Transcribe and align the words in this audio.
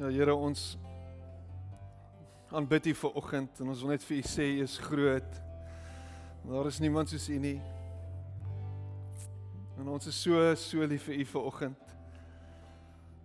Ja 0.00 0.08
Here, 0.08 0.32
ons 0.32 0.78
aanbid 2.48 2.86
U 2.88 2.92
vir 3.02 3.16
oggend 3.20 3.58
en 3.60 3.68
ons 3.68 3.80
wil 3.84 3.90
net 3.92 4.04
vir 4.08 4.16
U 4.16 4.20
sê 4.24 4.46
U 4.48 4.62
is 4.64 4.78
groot. 4.80 5.34
Daar 6.48 6.68
is 6.70 6.78
niemand 6.80 7.10
soos 7.12 7.26
U 7.28 7.34
nie. 7.36 7.58
En 9.76 9.90
ons 9.92 10.08
is 10.08 10.20
so 10.24 10.38
so 10.56 10.86
lief 10.88 11.04
vir 11.04 11.18
U 11.20 11.26
vir 11.34 11.48
oggend. 11.50 11.92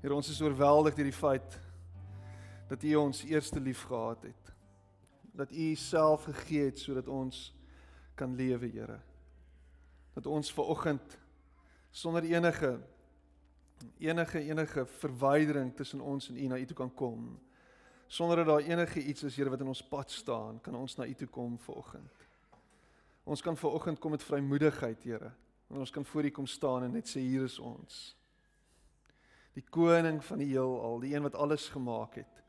Here, 0.01 0.11
ons 0.17 0.33
is 0.33 0.41
oorweldig 0.43 0.97
deur 0.97 1.07
die 1.07 1.15
feit 1.15 1.55
dat 2.67 2.83
U 2.83 2.91
ons 3.05 3.23
eerste 3.23 3.63
lief 3.63 3.85
gehad 3.87 4.27
het. 4.27 4.51
Dat 5.31 5.55
U 5.55 5.69
self 5.79 6.27
gegee 6.27 6.73
het 6.73 6.83
sodat 6.83 7.07
ons 7.07 7.53
kan 8.19 8.35
lewe, 8.35 8.67
Here. 8.67 8.99
Dat 10.19 10.27
ons 10.27 10.51
ver 10.51 10.75
oggend 10.75 11.17
sonder 11.95 12.27
enige 12.35 12.75
enige 13.97 14.39
enige 14.39 14.85
verwydering 14.85 15.75
tussen 15.75 16.01
ons 16.01 16.29
en 16.29 16.37
U 16.37 16.47
na 16.47 16.57
U 16.57 16.65
toe 16.65 16.75
kan 16.75 16.93
kom. 16.93 17.39
Sonder 18.07 18.35
dat 18.35 18.45
daar 18.45 18.59
enige 18.59 19.03
iets 19.03 19.23
is 19.23 19.35
Here 19.35 19.49
wat 19.49 19.59
in 19.59 19.67
ons 19.67 19.87
pad 19.87 20.11
staan, 20.11 20.61
kan 20.61 20.75
ons 20.75 20.95
na 20.95 21.05
U 21.05 21.13
toe 21.13 21.27
kom 21.27 21.59
vanoggend. 21.59 22.11
Ons 23.23 23.41
kan 23.41 23.57
vanoggend 23.57 23.99
kom 23.99 24.11
met 24.11 24.23
vrymoedigheid, 24.23 25.03
Here. 25.03 25.31
En 25.67 25.77
ons 25.77 25.91
kan 25.91 26.05
voor 26.05 26.23
U 26.23 26.29
kom 26.29 26.45
staan 26.45 26.83
en 26.83 26.91
net 26.91 27.09
sê 27.09 27.19
hier 27.19 27.43
is 27.43 27.59
ons. 27.59 28.15
Die 29.53 29.63
koning 29.69 30.23
van 30.23 30.37
die 30.37 30.51
heelal, 30.51 30.99
die 30.99 31.15
een 31.15 31.23
wat 31.23 31.35
alles 31.35 31.69
gemaak 31.69 32.15
het. 32.19 32.43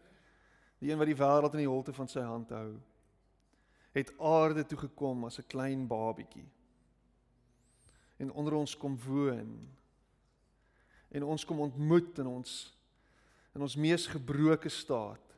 Die 0.79 0.91
een 0.91 0.99
wat 0.99 1.09
die 1.09 1.16
wêreld 1.16 1.55
in 1.55 1.63
die 1.65 1.71
holte 1.71 1.95
van 1.97 2.09
sy 2.11 2.21
hand 2.27 2.51
hou. 2.51 2.77
Het 3.97 4.13
aarde 4.19 4.66
toe 4.66 4.79
gekom 4.79 5.24
as 5.24 5.38
'n 5.38 5.47
klein 5.47 5.87
babietjie. 5.87 6.49
En 8.16 8.33
onder 8.33 8.52
ons 8.52 8.77
kom 8.77 8.99
woon 9.07 9.76
en 11.16 11.25
ons 11.25 11.45
kom 11.48 11.62
ontmoet 11.65 12.19
in 12.20 12.29
ons 12.29 12.56
in 13.57 13.63
ons 13.65 13.77
mees 13.80 14.04
gebroke 14.13 14.68
staat. 14.68 15.32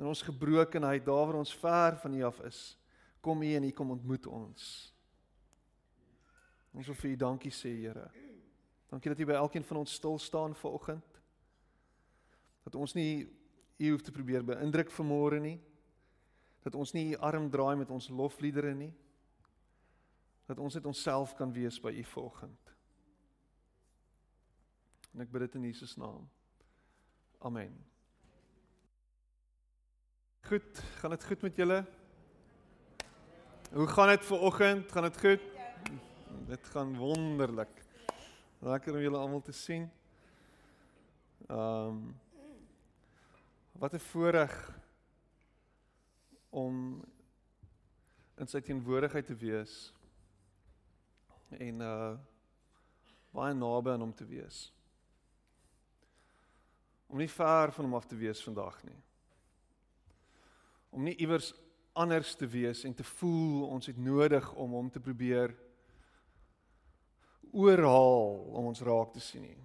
In 0.00 0.06
ons 0.08 0.22
gebrokenheid, 0.24 1.04
daar 1.04 1.26
waar 1.28 1.42
ons 1.42 1.52
ver 1.60 1.98
van 2.00 2.14
U 2.16 2.22
af 2.24 2.38
is, 2.48 2.60
kom 3.20 3.42
U 3.44 3.50
en 3.54 3.66
U 3.68 3.72
kom 3.76 3.92
ontmoet 3.92 4.24
ons. 4.26 4.62
Ons 6.72 6.88
wil 6.88 6.96
vir 7.02 7.10
U 7.10 7.18
dankie 7.20 7.52
sê, 7.52 7.74
Here. 7.82 8.06
Dankie 8.88 9.12
dat 9.12 9.20
U 9.20 9.28
by 9.28 9.36
elkeen 9.42 9.66
van 9.68 9.82
ons 9.82 9.98
stil 10.00 10.16
staan 10.18 10.56
vanoggend. 10.56 11.20
Dat 12.64 12.80
ons 12.80 12.96
nie 12.96 13.28
U 13.76 13.90
hoef 13.90 14.06
te 14.06 14.16
probeer 14.16 14.44
beïndruk 14.46 14.88
vanmôre 14.96 15.42
nie. 15.44 15.58
Dat 16.64 16.80
ons 16.80 16.96
nie 16.96 17.10
U 17.12 17.20
arm 17.28 17.52
draai 17.52 17.76
met 17.84 17.92
ons 17.92 18.08
lofliedere 18.08 18.72
nie. 18.72 18.94
Dat 20.48 20.58
ons 20.58 20.80
net 20.80 20.88
onsself 20.88 21.36
kan 21.36 21.52
wees 21.52 21.76
by 21.76 21.92
U 21.92 22.08
vanoggend. 22.16 22.70
En 25.12 25.24
ek 25.24 25.30
bid 25.30 25.46
dit 25.46 25.58
in 25.58 25.66
Jesus 25.70 25.96
naam. 25.96 26.28
Amen. 27.38 27.74
Goed, 30.46 30.82
gaan 31.00 31.10
dit 31.10 31.24
goed 31.24 31.42
met 31.42 31.56
julle? 31.56 31.84
Hoe 33.72 33.86
gaan 33.86 34.08
dit 34.08 34.24
vir 34.24 34.48
oggend? 34.48 34.92
Gaan 34.92 35.08
dit 35.08 35.20
goed? 35.20 35.46
Dit 36.48 36.72
gaan 36.72 36.96
wonderlik. 36.96 37.84
Lekker 38.58 38.94
om 38.94 39.04
julle 39.04 39.18
almal 39.18 39.42
te 39.42 39.56
sien. 39.56 39.90
Ehm 41.48 41.86
um, 41.86 42.02
Wat 43.80 43.94
'n 43.94 43.98
voorreg 43.98 44.80
om 46.48 47.04
in 48.36 48.46
sy 48.46 48.60
teenwoordigheid 48.60 49.26
te 49.26 49.36
wees 49.36 49.92
en 51.48 51.80
uh 51.80 52.18
baie 53.30 53.54
naby 53.54 53.90
aan 53.90 54.04
hom 54.04 54.12
te 54.14 54.26
wees 54.26 54.72
om 57.10 57.18
nie 57.18 57.30
ver 57.30 57.72
van 57.74 57.84
hom 57.84 57.94
af 57.98 58.06
te 58.06 58.16
wees 58.16 58.42
vandag 58.44 58.78
nie. 58.86 58.98
Om 60.90 61.02
nie 61.06 61.16
iewers 61.18 61.52
anders 61.98 62.36
te 62.38 62.46
wees 62.46 62.84
en 62.86 62.94
te 62.94 63.04
voel 63.04 63.66
ons 63.66 63.90
het 63.90 63.98
nodig 63.98 64.46
om 64.54 64.76
hom 64.78 64.90
te 64.90 65.02
probeer 65.02 65.54
oorhaal 67.50 68.36
om 68.54 68.70
ons 68.70 68.82
raak 68.86 69.12
te 69.14 69.22
sien 69.22 69.42
nie. 69.42 69.58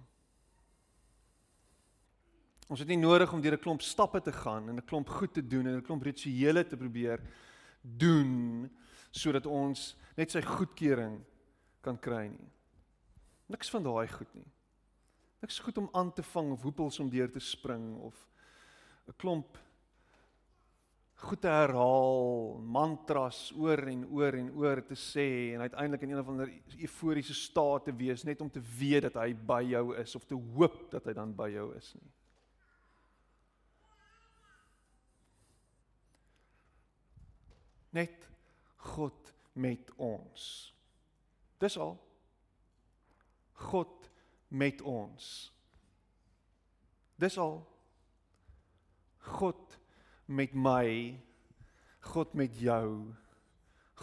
Ons 2.66 2.82
het 2.82 2.90
nie 2.90 2.98
nodig 2.98 3.30
om 3.32 3.40
deur 3.40 3.54
'n 3.54 3.62
klomp 3.62 3.82
stappe 3.82 4.20
te 4.20 4.32
gaan 4.32 4.68
en 4.68 4.76
'n 4.76 4.86
klomp 4.86 5.08
goed 5.08 5.32
te 5.34 5.46
doen 5.46 5.66
en 5.66 5.76
'n 5.76 5.86
klomp 5.86 6.02
rituele 6.02 6.64
te 6.66 6.76
probeer 6.76 7.20
doen 7.82 8.70
sodat 9.10 9.46
ons 9.46 9.96
net 10.16 10.30
sy 10.30 10.40
goedkeuring 10.40 11.24
kan 11.80 11.98
kry 11.98 12.26
nie. 12.26 12.50
Niks 13.46 13.70
van 13.70 13.82
daai 13.82 14.08
goed 14.08 14.34
nie. 14.34 14.50
Niks 15.40 15.58
goed 15.58 15.78
om 15.78 15.88
aan 15.92 16.12
te 16.12 16.22
vang 16.22 16.52
of 16.52 16.62
hoepels 16.62 17.00
om 17.00 17.10
deur 17.12 17.30
te 17.30 17.40
spring 17.40 17.96
of 17.96 18.28
'n 19.06 19.16
klomp 19.16 19.58
goed 21.16 21.40
te 21.40 21.48
herhaal, 21.48 22.58
mantras 22.60 23.52
oor 23.56 23.80
en 23.88 24.04
oor 24.12 24.36
en 24.36 24.50
oor 24.58 24.82
te 24.84 24.96
sê 25.00 25.54
en 25.54 25.64
uiteindelik 25.64 26.02
in 26.02 26.10
een 26.10 26.20
of 26.20 26.28
ander 26.28 26.52
euforiese 26.76 27.34
staat 27.34 27.84
te 27.84 27.94
wees 27.96 28.24
net 28.24 28.40
om 28.40 28.50
te 28.52 28.60
weet 28.78 29.06
dat 29.08 29.16
hy 29.22 29.32
by 29.34 29.62
jou 29.70 29.96
is 29.96 30.14
of 30.18 30.26
te 30.28 30.36
hoop 30.36 30.90
dat 30.92 31.08
hy 31.08 31.14
dan 31.16 31.32
by 31.36 31.48
jou 31.54 31.70
is 31.76 31.94
nie. 31.96 32.12
Net 37.96 38.28
God 38.92 39.32
met 39.56 39.90
ons. 39.96 40.42
Dis 41.58 41.78
al. 41.80 41.96
God 43.72 44.10
met 44.48 44.82
ons. 44.82 45.52
Dis 47.16 47.38
al 47.38 47.60
God 49.26 49.78
met 50.26 50.54
my, 50.54 51.16
God 52.00 52.34
met 52.34 52.58
jou, 52.60 53.14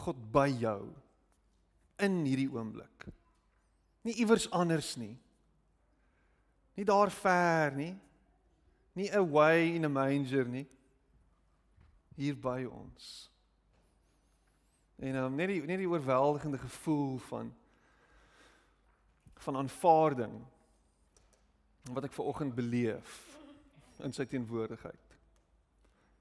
God 0.04 0.20
by 0.34 0.50
jou 0.50 0.82
in 2.04 2.24
hierdie 2.26 2.50
oomblik. 2.52 3.08
Nie 4.04 4.16
iewers 4.20 4.50
anders 4.52 4.96
nie. 5.00 5.16
Nie 6.76 6.86
daar 6.86 7.12
ver 7.14 7.76
nie. 7.78 7.94
Nie 8.94 9.12
away 9.16 9.76
in 9.76 9.86
a 9.86 9.90
manger 9.90 10.48
nie. 10.50 10.66
Hier 12.18 12.36
by 12.38 12.64
ons. 12.68 13.30
En 15.02 15.16
um, 15.16 15.36
net 15.36 15.50
die 15.50 15.62
net 15.66 15.82
die 15.82 15.90
oorweldigende 15.90 16.60
gevoel 16.62 17.18
van 17.30 17.54
van 19.44 19.60
aanvaarding 19.60 20.36
wat 21.92 22.08
ek 22.08 22.16
ver 22.16 22.30
oggend 22.32 22.56
beleef 22.56 23.20
in 24.04 24.16
sy 24.16 24.26
teenwoordigheid. 24.30 25.18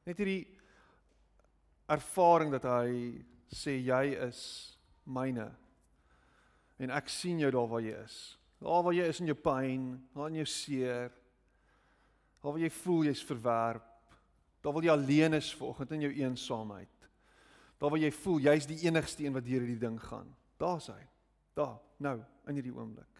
Net 0.06 0.18
hierdie 0.18 0.46
ervaring 1.92 2.50
dat 2.54 2.66
hy 2.66 3.22
sê 3.52 3.76
jy 3.78 4.04
is 4.26 4.40
myne 5.04 5.50
en 6.82 6.94
ek 6.94 7.10
sien 7.12 7.38
jou 7.42 7.50
daar 7.54 7.68
waar 7.70 7.84
jy 7.84 7.94
is. 8.00 8.16
Daar 8.62 8.82
waar 8.86 8.96
jy 8.96 9.06
is 9.10 9.20
in 9.22 9.30
jou 9.30 9.38
pyn, 9.38 9.86
daar 10.14 10.30
in 10.32 10.40
jou 10.40 10.48
seer. 10.50 11.12
Waar 12.42 12.58
jy 12.58 12.70
voel 12.74 13.06
jy's 13.06 13.22
verwerp. 13.26 13.86
Daar 14.62 14.74
waar 14.74 14.86
jy 14.86 14.94
alleen 14.94 15.38
is 15.38 15.52
vanoggend 15.58 15.94
in 15.94 16.08
jou 16.08 16.12
eensaamheid. 16.24 17.08
Daar 17.78 17.94
waar 17.94 18.02
jy 18.02 18.10
voel 18.14 18.42
jy's 18.48 18.66
die 18.70 18.80
enigste 18.86 19.26
een 19.26 19.34
wat 19.34 19.46
deur 19.46 19.62
hierdie 19.62 19.78
ding 19.82 19.98
gaan. 20.02 20.30
Daar's 20.58 20.90
hy. 20.90 21.00
Daar, 21.58 21.76
nou, 22.02 22.16
in 22.50 22.58
hierdie 22.58 22.74
oomblik 22.74 23.11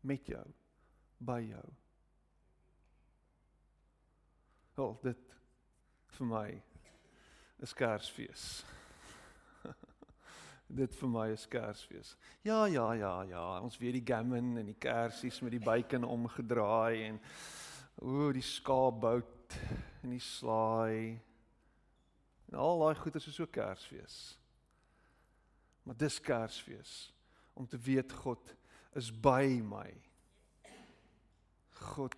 met 0.00 0.26
jou 0.26 0.44
by 1.20 1.40
jou. 1.44 1.68
Wel, 4.74 4.98
dit 5.02 5.34
vir 6.16 6.28
my 6.30 6.46
is 7.60 7.74
Kersfees. 7.76 8.44
dit 10.80 10.94
vir 10.96 11.12
my 11.12 11.26
is 11.34 11.44
Kersfees. 11.50 12.14
Ja, 12.46 12.64
ja, 12.70 12.86
ja, 12.96 13.14
ja, 13.28 13.46
ons 13.60 13.78
weet 13.80 13.98
die 13.98 14.06
gammon 14.12 14.54
en 14.60 14.70
die 14.70 14.78
kersies 14.80 15.42
met 15.44 15.56
die 15.56 15.64
bacon 15.64 16.06
omgedraai 16.08 17.10
en 17.10 17.20
o, 18.00 18.30
die 18.32 18.44
skaapbout 18.44 19.58
en 20.00 20.14
die 20.14 20.24
slaai. 20.24 21.18
En 22.48 22.56
al 22.58 22.86
daai 22.86 22.96
goeie 23.02 23.20
is 23.20 23.28
so 23.34 23.46
Kersfees. 23.46 24.20
Maar 25.84 25.98
dis 26.00 26.20
Kersfees 26.24 26.94
om 27.52 27.68
te 27.68 27.78
weet 27.78 28.12
God 28.22 28.56
is 28.96 29.10
by 29.10 29.46
my. 29.46 29.90
God 31.94 32.14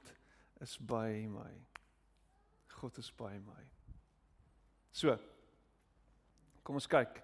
is 0.61 0.77
by 0.77 1.27
my. 1.27 1.51
God 2.81 2.99
is 2.99 3.11
by 3.11 3.33
my. 3.39 3.63
So. 4.93 5.19
Kom 6.63 6.79
ons 6.79 6.87
kyk. 6.87 7.23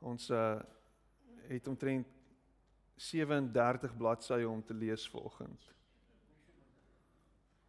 Ons 0.00 0.30
uh 0.30 0.60
het 1.50 1.66
omtrent 1.66 2.06
37 2.94 3.96
bladsye 3.96 4.48
om 4.48 4.60
te 4.62 4.74
lees 4.74 5.08
vanoggend. 5.10 5.64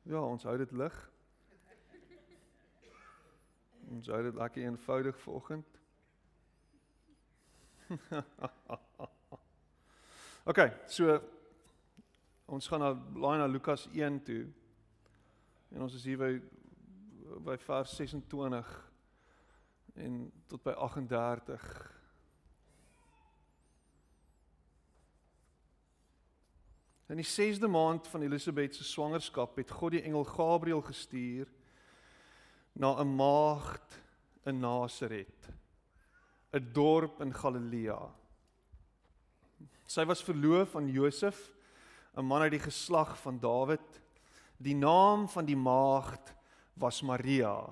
Ja, 0.04 0.22
ons 0.22 0.44
hou 0.44 0.58
dit 0.58 0.72
lig. 0.72 0.98
Ons 3.96 4.12
hou 4.14 4.22
dit 4.24 4.38
lekker 4.38 4.68
eenvoudig 4.68 5.18
vanoggend. 5.24 5.80
OK, 10.44 10.58
so 10.90 11.20
ons 12.50 12.68
gaan 12.68 12.82
na 12.82 12.96
laai 13.14 13.38
na 13.38 13.46
Lukas 13.46 13.84
1 13.94 14.16
toe. 14.26 14.48
En 15.70 15.84
ons 15.86 15.94
is 15.94 16.06
hier 16.10 16.18
by 16.18 16.32
by 17.46 17.56
vers 17.62 17.92
26 17.96 18.72
en 20.02 20.16
tot 20.50 20.64
by 20.66 20.74
38. 20.74 21.68
In 27.14 27.22
die 27.22 27.28
6de 27.28 27.70
maand 27.70 28.10
van 28.10 28.26
Elisabet 28.26 28.76
se 28.76 28.84
swangerskap 28.84 29.56
het 29.62 29.72
God 29.72 29.94
die 29.96 30.02
engel 30.02 30.26
Gabriël 30.26 30.82
gestuur 30.82 31.48
na 32.74 32.98
'n 32.98 33.16
maagd 33.16 34.02
in 34.46 34.60
Nasaret, 34.60 35.54
'n 36.52 36.74
dorp 36.74 37.22
in 37.22 37.34
Galilea. 37.34 38.21
Sy 39.92 40.06
was 40.08 40.24
verloof 40.24 40.78
aan 40.80 40.88
Josef, 40.88 41.52
'n 42.16 42.24
man 42.24 42.42
uit 42.42 42.56
die 42.56 42.64
geslag 42.64 43.18
van 43.20 43.40
Dawid. 43.40 44.02
Die 44.58 44.76
naam 44.76 45.28
van 45.28 45.46
die 45.46 45.56
maagd 45.56 46.34
was 46.74 47.02
Maria. 47.02 47.68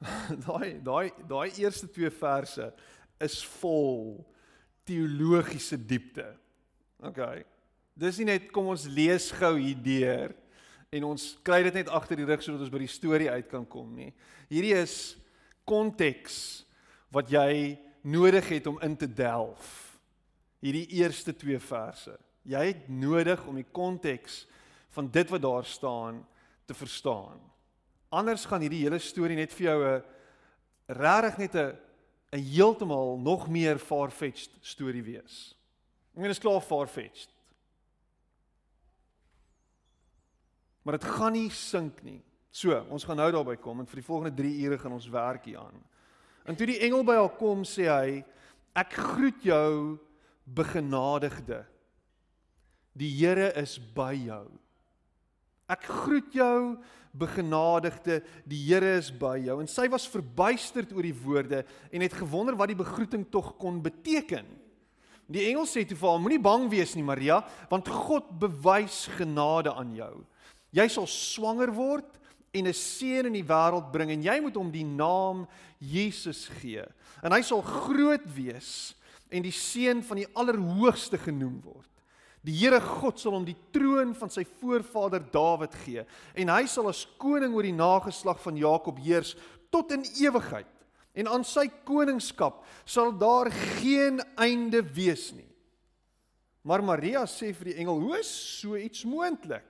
Daai 0.46 0.80
daai 0.82 1.12
daai 1.28 1.50
eerste 1.58 1.90
twee 1.90 2.10
verse 2.10 2.72
is 3.20 3.42
vol 3.60 4.24
teologiese 4.84 5.76
diepte. 5.76 6.38
OK. 7.02 7.44
Dis 7.94 8.18
nie 8.18 8.30
net 8.30 8.48
kom 8.52 8.70
ons 8.72 8.86
lees 8.86 9.30
gou 9.30 9.56
hier 9.58 9.76
deur 9.76 10.32
en 10.90 11.04
ons 11.04 11.26
kry 11.44 11.62
dit 11.62 11.74
net 11.74 11.88
agter 11.88 12.16
die 12.16 12.24
rug 12.24 12.42
sodat 12.42 12.64
ons 12.64 12.72
by 12.72 12.80
die 12.80 12.94
storie 12.94 13.30
uit 13.30 13.48
kan 13.48 13.66
kom 13.66 13.92
nie. 13.94 14.14
Hierdie 14.48 14.74
is 14.78 15.18
konteks 15.68 16.64
wat 17.12 17.28
jy 17.28 17.76
nodig 18.02 18.48
het 18.48 18.66
om 18.66 18.80
in 18.80 18.96
te 18.96 19.12
delf. 19.12 19.98
Hierdie 20.60 20.86
eerste 20.86 21.36
twee 21.36 21.58
verse. 21.58 22.18
Jy 22.42 22.64
het 22.66 22.88
nodig 22.88 23.46
om 23.46 23.54
die 23.54 23.68
konteks 23.72 24.46
van 24.94 25.10
dit 25.10 25.28
wat 25.28 25.42
daar 25.42 25.64
staan 25.64 26.26
te 26.64 26.74
verstaan. 26.74 27.40
Anders 28.08 28.44
gaan 28.44 28.60
hierdie 28.60 28.82
hele 28.82 28.98
storie 28.98 29.36
net 29.36 29.52
vir 29.52 29.66
jou 29.66 29.78
'n 29.84 30.02
regtig 30.86 31.38
net 31.38 31.54
'n 31.54 31.78
'n 32.32 32.38
heeltemal 32.38 33.18
nog 33.18 33.48
meer 33.48 33.78
far-fetched 33.78 34.50
storie 34.60 35.02
wees. 35.02 35.56
Ek 36.10 36.16
meen 36.16 36.30
dit 36.30 36.36
is 36.36 36.42
klaar 36.42 36.60
far-fetched. 36.60 37.30
Maar 40.82 40.98
dit 40.98 41.04
gaan 41.04 41.32
nie 41.32 41.50
sink 41.50 42.02
nie. 42.02 42.22
So, 42.50 42.74
ons 42.90 43.04
gaan 43.04 43.16
nou 43.16 43.30
daarby 43.30 43.56
kom 43.56 43.80
en 43.80 43.86
vir 43.86 44.00
die 44.00 44.06
volgende 44.06 44.34
3 44.34 44.54
ure 44.64 44.78
gaan 44.78 44.92
ons 44.92 45.08
werk 45.08 45.44
hier 45.44 45.58
aan. 45.58 45.82
En 46.48 46.56
toe 46.56 46.68
die 46.70 46.80
engel 46.80 47.04
by 47.06 47.18
haar 47.20 47.36
kom, 47.38 47.64
sê 47.64 47.88
hy: 47.90 48.24
"Ek 48.74 48.92
groet 48.92 49.42
jou, 49.42 49.98
begenadigde. 50.44 51.64
Die 52.96 53.10
Here 53.10 53.52
is 53.56 53.78
by 53.78 54.14
jou." 54.14 54.46
Ek 55.70 55.84
groet 55.86 56.32
jou, 56.34 56.78
begenadigde, 57.14 58.20
die 58.46 58.58
Here 58.66 58.96
is 58.98 59.10
by 59.10 59.36
jou. 59.38 59.60
En 59.62 59.68
sy 59.70 59.88
was 59.90 60.08
verbuisterd 60.10 60.92
oor 60.94 61.06
die 61.06 61.14
woorde 61.14 61.64
en 61.90 62.04
het 62.04 62.16
gewonder 62.18 62.56
wat 62.58 62.72
die 62.72 62.78
begroeting 62.78 63.26
tog 63.30 63.56
kon 63.58 63.82
beteken. 63.82 64.46
Die 65.30 65.46
engel 65.46 65.66
sê 65.70 65.84
toe 65.86 65.98
vir 65.98 66.10
haar: 66.10 66.22
Moenie 66.22 66.42
bang 66.42 66.66
wees 66.70 66.96
nie, 66.98 67.06
Maria, 67.06 67.40
want 67.70 67.88
God 67.88 68.32
bewys 68.42 69.04
genade 69.18 69.70
aan 69.74 69.94
jou. 69.94 70.14
Jy 70.74 70.86
sal 70.90 71.06
swanger 71.10 71.70
word 71.74 72.18
en 72.52 72.66
'n 72.66 72.74
seun 72.74 73.26
in 73.26 73.32
die 73.32 73.46
wêreld 73.46 73.92
bring 73.92 74.10
en 74.10 74.22
jy 74.22 74.40
moet 74.40 74.56
hom 74.56 74.70
die 74.70 74.84
naam 74.84 75.46
Jesus 75.78 76.48
gee. 76.60 76.84
En 77.22 77.32
hy 77.32 77.42
sal 77.42 77.62
groot 77.62 78.26
wees 78.34 78.94
en 79.30 79.42
die 79.42 79.54
seun 79.54 80.02
van 80.02 80.16
die 80.16 80.28
Allerhoogste 80.34 81.18
genoem 81.18 81.60
word. 81.62 81.86
Die 82.42 82.56
Here 82.56 82.80
God 82.80 83.20
sal 83.20 83.32
hom 83.32 83.44
die 83.44 83.58
troon 83.70 84.14
van 84.16 84.30
sy 84.30 84.44
voorvader 84.60 85.20
Dawid 85.20 85.74
gee 85.84 86.04
en 86.34 86.48
hy 86.48 86.66
sal 86.66 86.88
as 86.88 87.06
koning 87.18 87.54
oor 87.54 87.62
die 87.62 87.76
nageslag 87.76 88.40
van 88.40 88.56
Jakob 88.56 88.98
heers 88.98 89.36
tot 89.70 89.92
in 89.92 90.04
ewigheid. 90.18 90.66
En 91.14 91.28
aan 91.28 91.44
sy 91.44 91.66
koningskap 91.84 92.64
sal 92.84 93.12
daar 93.18 93.50
geen 93.50 94.20
einde 94.38 94.82
wees 94.94 95.32
nie. 95.32 95.48
Maar 96.62 96.84
Maria 96.84 97.24
sê 97.26 97.54
vir 97.56 97.72
die 97.72 97.78
engel: 97.82 98.00
"Hoe 98.00 98.18
is 98.18 98.30
so 98.60 98.76
iets 98.76 99.04
moontlik?" 99.04 99.64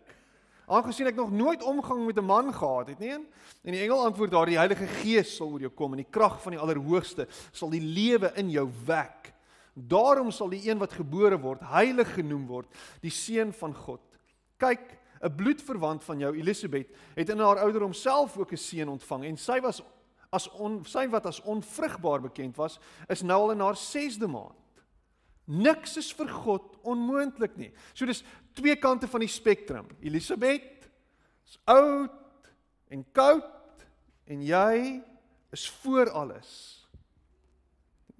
Aangesien 0.70 1.08
ek 1.10 1.18
nog 1.18 1.32
nooit 1.34 1.62
omgang 1.66 2.06
met 2.06 2.18
'n 2.18 2.24
man 2.24 2.54
gehad 2.54 2.88
het 2.88 2.98
nie. 2.98 3.12
En 3.12 3.72
die 3.72 3.82
engel 3.82 4.04
antwoord 4.04 4.30
daar: 4.30 4.46
"Die 4.46 4.58
Heilige 4.58 4.86
Gees 4.86 5.36
sal 5.36 5.52
oor 5.52 5.60
jou 5.60 5.70
kom 5.70 5.92
en 5.92 6.02
die 6.04 6.10
krag 6.10 6.42
van 6.42 6.52
die 6.52 6.60
Allerhoogste 6.60 7.26
sal 7.52 7.70
die 7.70 7.80
lewe 7.80 8.32
in 8.36 8.50
jou 8.50 8.68
wek. 8.86 9.32
Daarom 9.74 10.30
sal 10.30 10.48
die 10.48 10.68
een 10.68 10.78
wat 10.78 10.92
gebore 10.92 11.38
word 11.40 11.60
heilig 11.60 12.14
genoem 12.14 12.46
word, 12.46 12.66
die 13.00 13.10
seun 13.10 13.52
van 13.52 13.74
God. 13.74 14.00
Kyk, 14.58 14.98
'n 15.22 15.34
bloedverwant 15.36 16.04
van 16.04 16.18
jou, 16.18 16.36
Elisabet, 16.36 16.88
het 17.14 17.28
in 17.28 17.38
haar 17.38 17.58
ouderdom 17.58 17.92
self 17.92 18.36
ook 18.36 18.52
'n 18.52 18.56
seun 18.56 18.88
ontvang 18.88 19.24
en 19.24 19.36
sy 19.36 19.60
was 19.60 19.82
as 20.32 20.48
on, 20.48 20.84
sy 20.84 21.08
wat 21.08 21.26
as 21.26 21.42
onvrugbaar 21.42 22.20
bekend 22.20 22.56
was, 22.56 22.78
is 23.08 23.22
nou 23.22 23.40
al 23.42 23.50
in 23.50 23.60
haar 23.60 23.76
6de 23.76 24.28
maand. 24.30 24.54
Niks 25.44 25.96
is 25.96 26.12
vir 26.14 26.28
God 26.28 26.69
onmoontlik 26.88 27.56
nie. 27.60 27.70
So 27.94 28.08
dis 28.08 28.22
twee 28.56 28.76
kante 28.80 29.08
van 29.10 29.24
die 29.24 29.30
spektrum. 29.30 29.88
Elisabeth 30.00 30.88
is 31.46 31.58
oud 31.70 32.50
en 32.90 33.04
koud 33.16 33.86
en 34.30 34.42
jy 34.46 35.00
is 35.54 35.66
voor 35.82 36.10
alles. 36.10 36.50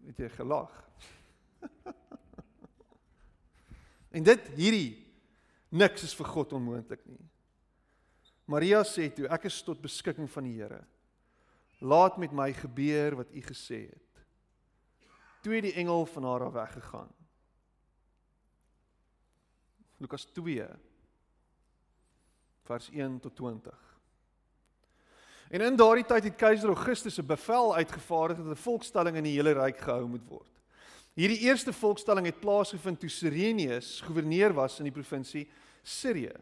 Het 0.06 0.24
jy 0.24 0.30
gelag? 0.34 0.72
en 4.16 4.26
dit 4.26 4.48
hierdie 4.58 4.94
niks 5.70 6.08
is 6.08 6.16
vir 6.18 6.30
God 6.32 6.56
onmoontlik 6.58 7.04
nie. 7.06 7.20
Maria 8.50 8.82
sê 8.82 9.06
toe 9.14 9.28
ek 9.30 9.46
is 9.46 9.60
tot 9.62 9.82
beskikking 9.82 10.26
van 10.30 10.48
die 10.48 10.56
Here. 10.58 10.82
Laat 11.80 12.18
met 12.18 12.32
my 12.34 12.50
gebeur 12.52 13.20
wat 13.22 13.30
u 13.32 13.42
gesê 13.46 13.84
het. 13.86 14.24
Toe 15.40 15.62
die 15.62 15.76
engel 15.80 16.04
van 16.10 16.26
haar 16.26 16.48
af 16.48 16.56
weggegaan. 16.58 17.12
Lukas 20.00 20.25
2 20.32 20.64
vers 22.64 22.91
1 22.91 23.20
tot 23.20 23.37
20. 23.37 23.75
En 25.50 25.61
in 25.61 25.76
daardie 25.76 26.06
tyd 26.06 26.25
het 26.25 26.38
keiser 26.41 26.69
Augustus 26.73 27.19
'n 27.19 27.26
bevel 27.26 27.75
uitgevaardig 27.75 28.37
dat 28.37 28.47
'n 28.47 28.64
volkstelling 28.64 29.17
in 29.17 29.25
die 29.25 29.37
hele 29.37 29.52
ryk 29.52 29.79
gehou 29.79 30.06
moet 30.06 30.25
word. 30.29 30.50
Hierdie 31.14 31.38
eerste 31.38 31.73
volkstelling 31.73 32.26
het 32.26 32.41
plaasgevind 32.41 33.00
toe 33.00 33.08
Sirenius 33.08 34.00
goewerneur 34.00 34.52
was 34.52 34.78
in 34.78 34.85
die 34.85 34.92
provinsie 34.92 35.50
Sirië. 35.83 36.33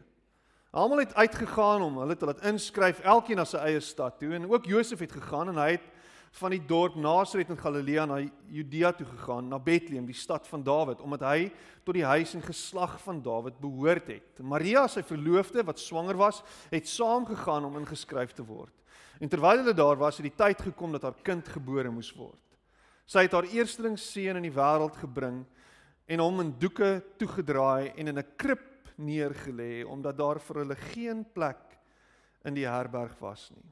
Almal 0.71 0.97
het 0.97 1.15
uitgegaan 1.15 1.81
om 1.81 1.97
hulle 1.97 2.17
te 2.17 2.25
laat 2.25 2.45
inskryf, 2.45 2.99
elkeen 2.99 3.35
na 3.35 3.45
sy 3.45 3.57
eie 3.57 3.79
stad 3.79 4.19
toe 4.19 4.33
en 4.33 4.51
ook 4.51 4.65
Josef 4.65 4.99
het 4.99 5.11
gegaan 5.11 5.49
en 5.49 5.57
hy 5.57 5.71
het 5.71 5.87
van 6.31 6.53
die 6.53 6.61
dorp 6.61 6.95
Nasaret 6.95 7.49
in 7.49 7.57
Galilea 7.57 8.05
na 8.05 8.19
Judea 8.47 8.91
toe 8.93 9.07
gegaan, 9.07 9.47
na 9.49 9.59
Bethlehem, 9.59 10.05
die 10.05 10.17
stad 10.17 10.47
van 10.47 10.63
Dawid, 10.63 11.01
omdat 11.01 11.25
hy 11.25 11.49
tot 11.83 11.97
die 11.97 12.05
huis 12.05 12.35
en 12.37 12.43
geslag 12.45 12.99
van 13.01 13.21
Dawid 13.25 13.57
behoort 13.61 14.11
het. 14.13 14.41
Maria, 14.45 14.85
sy 14.87 15.01
verloofde 15.03 15.65
wat 15.65 15.81
swanger 15.81 16.19
was, 16.19 16.43
het 16.69 16.87
saamgegaan 16.87 17.65
om 17.65 17.79
ingeskryf 17.81 18.35
te 18.37 18.45
word. 18.45 18.73
En 19.19 19.29
terwyl 19.31 19.63
hulle 19.63 19.75
daar 19.75 19.97
was, 19.99 20.19
het 20.21 20.29
die 20.29 20.37
tyd 20.37 20.61
gekom 20.69 20.93
dat 20.95 21.07
haar 21.07 21.17
kind 21.25 21.47
gebore 21.49 21.91
moes 21.91 22.11
word. 22.15 22.39
Sy 23.09 23.25
het 23.25 23.33
haar 23.33 23.49
eersteling 23.49 23.97
seun 23.99 24.37
in 24.37 24.45
die 24.45 24.53
wêreld 24.53 24.95
gebring 25.01 25.41
en 26.09 26.21
hom 26.21 26.43
in 26.43 26.53
doeke 26.61 26.99
toegedraai 27.17 27.95
en 27.97 28.13
in 28.13 28.19
'n 28.19 28.35
krib 28.37 28.65
neergelê 28.99 29.83
omdat 29.85 30.17
daar 30.17 30.39
vir 30.39 30.55
hulle 30.61 30.75
geen 30.75 31.25
plek 31.33 31.79
in 32.45 32.53
die 32.53 32.67
herberg 32.67 33.17
was 33.19 33.49
nie. 33.55 33.65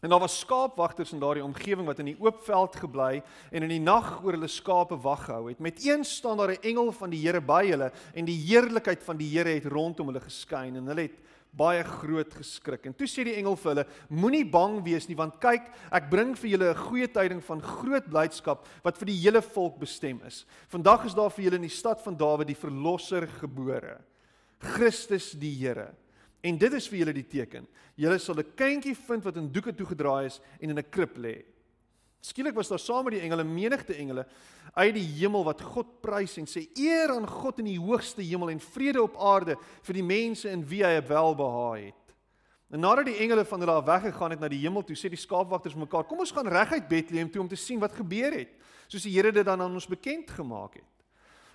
En 0.00 0.08
daar 0.08 0.22
was 0.22 0.38
skaapwagters 0.38 1.12
in 1.12 1.20
daardie 1.20 1.44
omgewing 1.44 1.86
wat 1.86 1.98
in 2.00 2.08
die 2.08 2.16
oop 2.20 2.40
veld 2.44 2.76
gebly 2.76 3.22
en 3.50 3.62
in 3.66 3.68
die 3.68 3.82
nag 3.82 4.22
oor 4.24 4.32
hulle 4.32 4.48
skape 4.48 4.96
wag 5.04 5.26
gehou 5.26 5.50
het. 5.50 5.60
Met 5.60 5.84
een 5.84 6.04
staan 6.04 6.36
daar 6.40 6.52
'n 6.52 6.62
engel 6.62 6.92
van 6.92 7.10
die 7.10 7.20
Here 7.26 7.40
by 7.40 7.66
hulle 7.68 7.92
en 8.14 8.24
die 8.24 8.40
heerlikheid 8.48 9.02
van 9.02 9.16
die 9.16 9.28
Here 9.28 9.48
het 9.48 9.64
rondom 9.64 10.06
hulle 10.06 10.20
geskyn 10.20 10.76
en 10.76 10.86
hulle 10.86 11.02
het 11.02 11.18
baie 11.50 11.82
groot 11.84 12.34
geskrik. 12.34 12.86
En 12.86 12.94
toe 12.94 13.06
sê 13.06 13.24
die 13.26 13.34
engel 13.34 13.56
vir 13.56 13.70
hulle: 13.74 13.86
Moenie 14.08 14.44
bang 14.46 14.78
wees 14.86 15.08
nie, 15.08 15.16
want 15.18 15.40
kyk, 15.42 15.66
ek 15.92 16.10
bring 16.10 16.34
vir 16.38 16.50
julle 16.50 16.70
'n 16.70 16.84
goeie 16.88 17.08
tyding 17.08 17.42
van 17.44 17.60
groot 17.60 18.06
blydskap 18.08 18.66
wat 18.82 18.98
vir 18.98 19.06
die 19.06 19.20
hele 19.20 19.42
volk 19.42 19.78
bestem 19.78 20.20
is. 20.26 20.46
Vandag 20.68 21.04
is 21.04 21.14
daar 21.14 21.30
vir 21.30 21.44
julle 21.44 21.56
in 21.56 21.68
die 21.68 21.68
stad 21.68 22.00
van 22.02 22.16
Dawid 22.16 22.46
die 22.46 22.54
verlosser 22.54 23.26
gebore, 23.26 23.98
Christus 24.60 25.32
die 25.32 25.54
Here. 25.54 25.94
En 26.40 26.58
dit 26.58 26.72
is 26.72 26.88
vir 26.88 26.98
julle 27.02 27.14
die 27.14 27.26
teken. 27.28 27.66
Julle 27.94 28.18
sal 28.18 28.38
'n 28.38 28.54
kindjie 28.56 28.96
vind 28.96 29.24
wat 29.24 29.36
in 29.36 29.52
doeke 29.52 29.74
toegedraai 29.74 30.26
is 30.26 30.40
en 30.60 30.70
in 30.70 30.78
'n 30.78 30.90
krib 30.90 31.16
lê. 31.16 31.44
Skielik 32.20 32.54
was 32.54 32.68
daar 32.68 32.78
saam 32.78 33.04
met 33.04 33.14
die 33.14 33.22
engele 33.24 33.44
menigte 33.44 33.94
engele 33.94 34.26
uit 34.74 34.94
die 34.94 35.06
hemel 35.20 35.44
wat 35.44 35.60
God 35.60 36.00
prys 36.02 36.36
en 36.36 36.46
sê 36.46 36.66
eer 36.76 37.10
aan 37.14 37.26
God 37.26 37.58
in 37.58 37.64
die 37.64 37.80
hoogste 37.80 38.22
hemel 38.22 38.50
en 38.50 38.60
vrede 38.60 39.02
op 39.02 39.16
aarde 39.16 39.56
vir 39.82 39.94
die 39.94 40.04
mense 40.04 40.50
in 40.50 40.66
wie 40.68 40.84
hy 40.84 41.00
welbehaag 41.08 41.86
het. 41.88 42.14
En 42.70 42.80
nadat 42.80 43.08
die 43.08 43.16
engele 43.16 43.44
van 43.44 43.60
hulle 43.64 43.72
af 43.72 43.88
weggegaan 43.88 44.30
het 44.30 44.40
na 44.40 44.48
die 44.48 44.60
hemel 44.60 44.84
toe, 44.86 44.94
sê 44.96 45.08
die 45.08 45.18
skaapwagters 45.18 45.74
mekaar: 45.74 46.04
"Kom 46.04 46.18
ons 46.18 46.30
gaan 46.30 46.46
reguit 46.46 46.88
Bethlehem 46.88 47.30
toe 47.30 47.40
om 47.40 47.48
te 47.48 47.56
sien 47.56 47.80
wat 47.80 47.92
gebeur 47.92 48.32
het, 48.32 48.52
soos 48.86 49.02
die 49.02 49.12
Here 49.16 49.32
dit 49.32 49.44
dan 49.44 49.60
aan 49.60 49.74
ons 49.74 49.86
bekend 49.86 50.30
gemaak 50.30 50.74
het." 50.74 50.99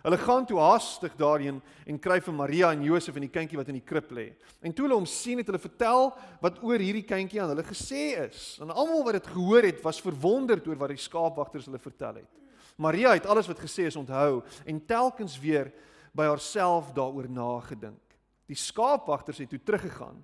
Hulle 0.06 0.18
gaan 0.22 0.46
toe 0.46 0.60
haastig 0.62 1.16
daarheen 1.18 1.58
en 1.90 1.98
kry 1.98 2.20
vir 2.22 2.36
Maria 2.38 2.68
en 2.76 2.84
Josef 2.86 3.16
en 3.18 3.24
die 3.26 3.34
kindjie 3.34 3.58
wat 3.58 3.72
in 3.72 3.80
die 3.80 3.88
krib 3.90 4.12
lê. 4.14 4.28
En 4.62 4.74
toe 4.74 4.86
hulle 4.86 5.00
hom 5.00 5.08
sien, 5.10 5.40
het 5.42 5.48
hulle 5.50 5.62
vertel 5.62 6.12
wat 6.44 6.60
oor 6.62 6.82
hierdie 6.82 7.08
kindjie 7.10 7.42
aan 7.42 7.50
hulle 7.56 7.66
gesê 7.66 8.12
is. 8.28 8.44
En 8.62 8.70
almal 8.70 9.02
wat 9.08 9.18
dit 9.18 9.30
gehoor 9.34 9.66
het, 9.66 9.82
was 9.82 10.04
verwonderd 10.06 10.68
oor 10.70 10.78
wat 10.84 10.94
die 10.94 11.02
skaapwagters 11.02 11.66
hulle 11.72 11.82
vertel 11.82 12.20
het. 12.22 12.44
Maria 12.78 13.16
het 13.16 13.26
alles 13.26 13.50
wat 13.50 13.64
gesê 13.64 13.88
is 13.90 13.98
onthou 13.98 14.44
en 14.68 14.82
telkens 14.86 15.40
weer 15.42 15.72
by 16.14 16.28
haarself 16.30 16.92
daaroor 16.94 17.26
nagedink. 17.32 18.02
Die 18.46 18.60
skaapwagters 18.60 19.42
het 19.42 19.50
toe 19.50 19.62
teruggegaan 19.66 20.22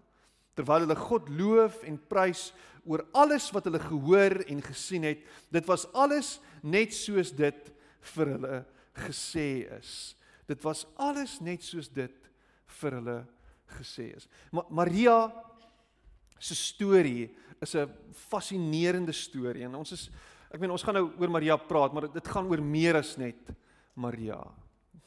terwyl 0.54 0.86
hulle 0.86 1.00
God 1.00 1.32
loof 1.34 1.80
en 1.88 1.98
prys 2.12 2.52
oor 2.86 3.02
alles 3.18 3.50
wat 3.56 3.66
hulle 3.66 3.82
gehoor 3.82 4.44
en 4.46 4.62
gesien 4.62 5.10
het. 5.10 5.26
Dit 5.50 5.66
was 5.66 5.88
alles 5.98 6.36
net 6.62 6.94
soos 6.94 7.34
dit 7.34 7.74
vir 8.14 8.34
hulle 8.36 8.62
gesê 8.94 9.68
is. 9.80 10.16
Dit 10.48 10.64
was 10.64 10.86
alles 10.96 11.40
net 11.42 11.64
soos 11.64 11.90
dit 11.90 12.32
vir 12.82 12.98
hulle 13.00 13.20
gesê 13.78 14.12
is. 14.16 14.28
Ma 14.52 14.66
Maria 14.70 15.32
se 16.40 16.56
storie 16.56 17.30
is 17.62 17.76
'n 17.76 17.88
fascinerende 18.12 19.14
storie 19.14 19.64
en 19.64 19.76
ons 19.76 19.92
is 19.92 20.10
Ek 20.52 20.60
meen 20.60 20.74
ons 20.74 20.84
gaan 20.84 20.98
nou 21.00 21.06
oor 21.16 21.32
Maria 21.32 21.56
praat, 21.56 21.94
maar 21.96 22.10
dit 22.12 22.28
gaan 22.28 22.50
oor 22.52 22.60
meer 22.60 22.98
as 23.00 23.16
net 23.20 23.54
Maria. 23.96 24.42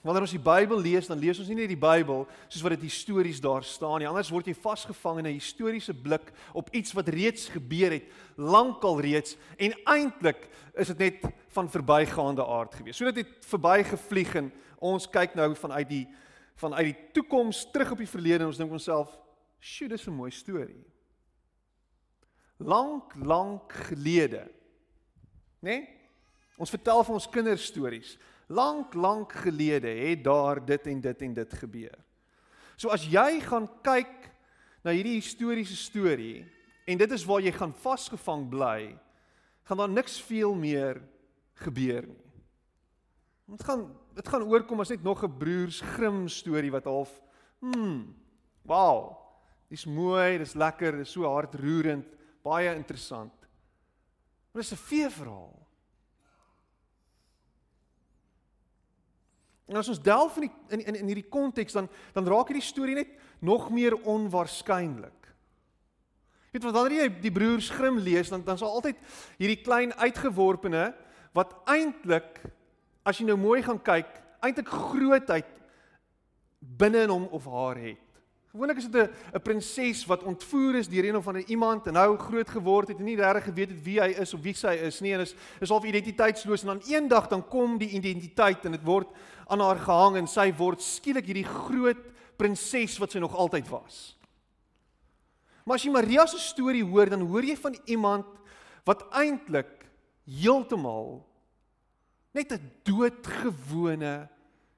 Wanneer 0.04 0.26
ons 0.26 0.34
die 0.34 0.42
Bybel 0.42 0.82
lees, 0.84 1.06
dan 1.08 1.16
lees 1.16 1.38
ons 1.40 1.48
nie 1.48 1.62
net 1.62 1.70
die 1.72 1.80
Bybel 1.80 2.26
soos 2.44 2.60
wat 2.60 2.74
dit 2.76 2.82
histories 2.84 3.38
daar 3.40 3.64
staan 3.64 4.02
nie. 4.02 4.08
Anders 4.08 4.28
word 4.28 4.50
jy 4.50 4.54
vasgevang 4.54 5.22
in 5.22 5.26
'n 5.26 5.38
historiese 5.38 5.94
blik 5.94 6.28
op 6.52 6.68
iets 6.76 6.92
wat 6.92 7.08
reeds 7.08 7.48
gebeur 7.48 7.90
het, 7.90 8.04
lankal 8.36 9.00
reeds 9.00 9.36
en 9.56 9.72
eintlik 9.86 10.48
is 10.76 10.88
dit 10.88 10.98
net 10.98 11.32
van 11.48 11.70
verbygaande 11.70 12.44
aard 12.44 12.74
gewees. 12.74 12.96
So 12.96 13.10
dit 13.10 13.24
het 13.24 13.46
verbygevlieg 13.46 14.34
en 14.34 14.52
ons 14.78 15.08
kyk 15.08 15.34
nou 15.34 15.54
vanuit 15.54 15.88
die 15.88 16.08
vanuit 16.56 16.84
die 16.84 17.10
toekoms 17.12 17.70
terug 17.72 17.92
op 17.92 17.98
die 17.98 18.08
verlede 18.08 18.44
en 18.44 18.46
ons 18.46 18.58
dink 18.58 18.70
onsself, 18.70 19.18
"Sjoe, 19.58 19.88
dis 19.88 20.06
'n 20.06 20.12
mooi 20.12 20.30
storie." 20.30 20.84
Lank, 22.58 23.14
lank 23.14 23.72
gelede 23.72 24.50
nê? 25.60 25.80
Nee? 25.80 25.88
Ons 26.56 26.70
vertel 26.70 27.04
vir 27.04 27.14
ons 27.14 27.28
kinders 27.28 27.64
stories. 27.64 28.18
Lank, 28.48 28.94
lank 28.94 29.32
gelede 29.32 29.88
het 29.88 30.24
daar 30.24 30.60
dit 30.64 30.86
en 30.86 31.00
dit 31.00 31.22
en 31.22 31.34
dit 31.34 31.52
gebeur. 31.52 31.98
So 32.76 32.90
as 32.90 33.06
jy 33.06 33.40
gaan 33.40 33.68
kyk 33.82 34.30
na 34.84 34.92
hierdie 34.92 35.20
historiese 35.20 35.76
storie 35.76 36.44
en 36.86 36.98
dit 36.98 37.10
is 37.16 37.24
waar 37.24 37.40
jy 37.40 37.52
gaan 37.54 37.72
vasgevang 37.72 38.48
bly, 38.52 38.98
gaan 39.64 39.80
daar 39.80 39.92
niks 39.92 40.18
veel 40.20 40.54
meer 40.54 41.00
gebeur 41.64 42.04
nie. 42.06 42.24
Dit 43.54 43.64
gaan 43.64 43.88
dit 44.14 44.28
gaan 44.28 44.44
oorkom 44.46 44.80
as 44.80 44.92
net 44.92 45.02
nog 45.02 45.24
'n 45.24 45.38
broers 45.38 45.80
Grimm 45.80 46.28
storie 46.28 46.70
wat 46.70 46.84
half 46.84 47.10
hm, 47.60 48.04
wow. 48.62 49.16
Dis 49.68 49.86
mooi, 49.86 50.38
dis 50.38 50.54
lekker, 50.54 50.96
dis 50.96 51.10
so 51.10 51.24
hartroerend, 51.24 52.06
baie 52.42 52.74
interessant. 52.74 53.32
Maar 54.52 54.62
dis 54.62 54.72
'n 54.72 54.76
vee 54.76 55.10
En 59.70 59.80
as 59.80 59.88
ons 59.88 60.00
delf 60.02 60.36
in 60.36 60.48
die, 60.48 60.52
in 60.76 60.84
in 60.84 60.98
in 61.00 61.12
hierdie 61.12 61.30
konteks 61.32 61.72
dan 61.72 61.88
dan 62.12 62.28
raak 62.28 62.50
hierdie 62.52 62.66
storie 62.66 62.96
net 62.98 63.14
nog 63.40 63.70
meer 63.70 63.96
onwaarskynlik. 64.02 65.20
Weet 66.52 66.66
wat 66.68 66.76
wanneer 66.76 67.06
jy 67.06 67.08
die 67.24 67.32
broers 67.34 67.70
Grimm 67.72 67.98
lees 67.98 68.30
dan 68.30 68.44
dan 68.44 68.60
sal 68.60 68.76
altyd 68.76 69.00
hierdie 69.40 69.62
klein 69.64 69.94
uitgeworpene 69.96 70.92
wat 71.34 71.56
eintlik 71.66 72.42
as 73.04 73.18
jy 73.18 73.26
nou 73.28 73.36
mooi 73.40 73.62
gaan 73.64 73.80
kyk, 73.82 74.08
eintlik 74.44 74.68
grootheid 74.70 75.48
binne 76.60 77.04
in 77.04 77.12
hom 77.12 77.26
of 77.36 77.48
haar 77.50 77.80
het. 77.80 78.03
Gewoonlik 78.54 78.76
is 78.78 78.86
dit 78.86 79.10
'n 79.10 79.10
'n 79.34 79.42
prinses 79.42 80.06
wat 80.06 80.22
ontvoer 80.22 80.74
is 80.74 80.88
deur 80.88 81.04
een 81.04 81.16
of 81.16 81.26
ander 81.26 81.44
iemand 81.46 81.86
en 81.86 81.92
nou 81.92 82.16
groot 82.16 82.48
geword 82.48 82.88
het 82.88 82.98
en 82.98 83.04
nie 83.04 83.16
regtig 83.16 83.44
geweet 83.44 83.70
het 83.70 83.82
wie 83.82 84.00
hy 84.00 84.14
is 84.14 84.34
of 84.34 84.40
wie 84.40 84.54
sy 84.54 84.74
is 84.74 85.00
nie 85.00 85.12
en 85.12 85.20
is 85.20 85.34
is 85.60 85.68
half 85.68 85.84
identiteitsloos 85.84 86.62
en 86.62 86.66
dan 86.66 86.82
eendag 86.86 87.26
dan 87.28 87.48
kom 87.48 87.78
die 87.78 87.88
identiteit 87.88 88.64
en 88.64 88.72
dit 88.72 88.84
word 88.84 89.08
aan 89.48 89.60
haar 89.60 89.78
gehang 89.78 90.16
en 90.16 90.26
sy 90.26 90.52
word 90.52 90.82
skielik 90.82 91.26
hierdie 91.26 91.44
groot 91.44 91.98
prinses 92.36 92.98
wat 92.98 93.10
sy 93.10 93.18
nog 93.18 93.34
altyd 93.34 93.68
was. 93.68 94.16
Maar 95.64 95.74
as 95.74 95.82
jy 95.82 95.90
Maria 95.90 96.26
se 96.26 96.38
storie 96.38 96.84
hoor, 96.84 97.10
dan 97.10 97.26
hoor 97.26 97.42
jy 97.42 97.56
van 97.56 97.76
iemand 97.86 98.26
wat 98.84 99.02
eintlik 99.10 99.90
heeltemal 100.26 101.26
net 102.32 102.52
'n 102.52 102.70
doodgewone 102.84 104.28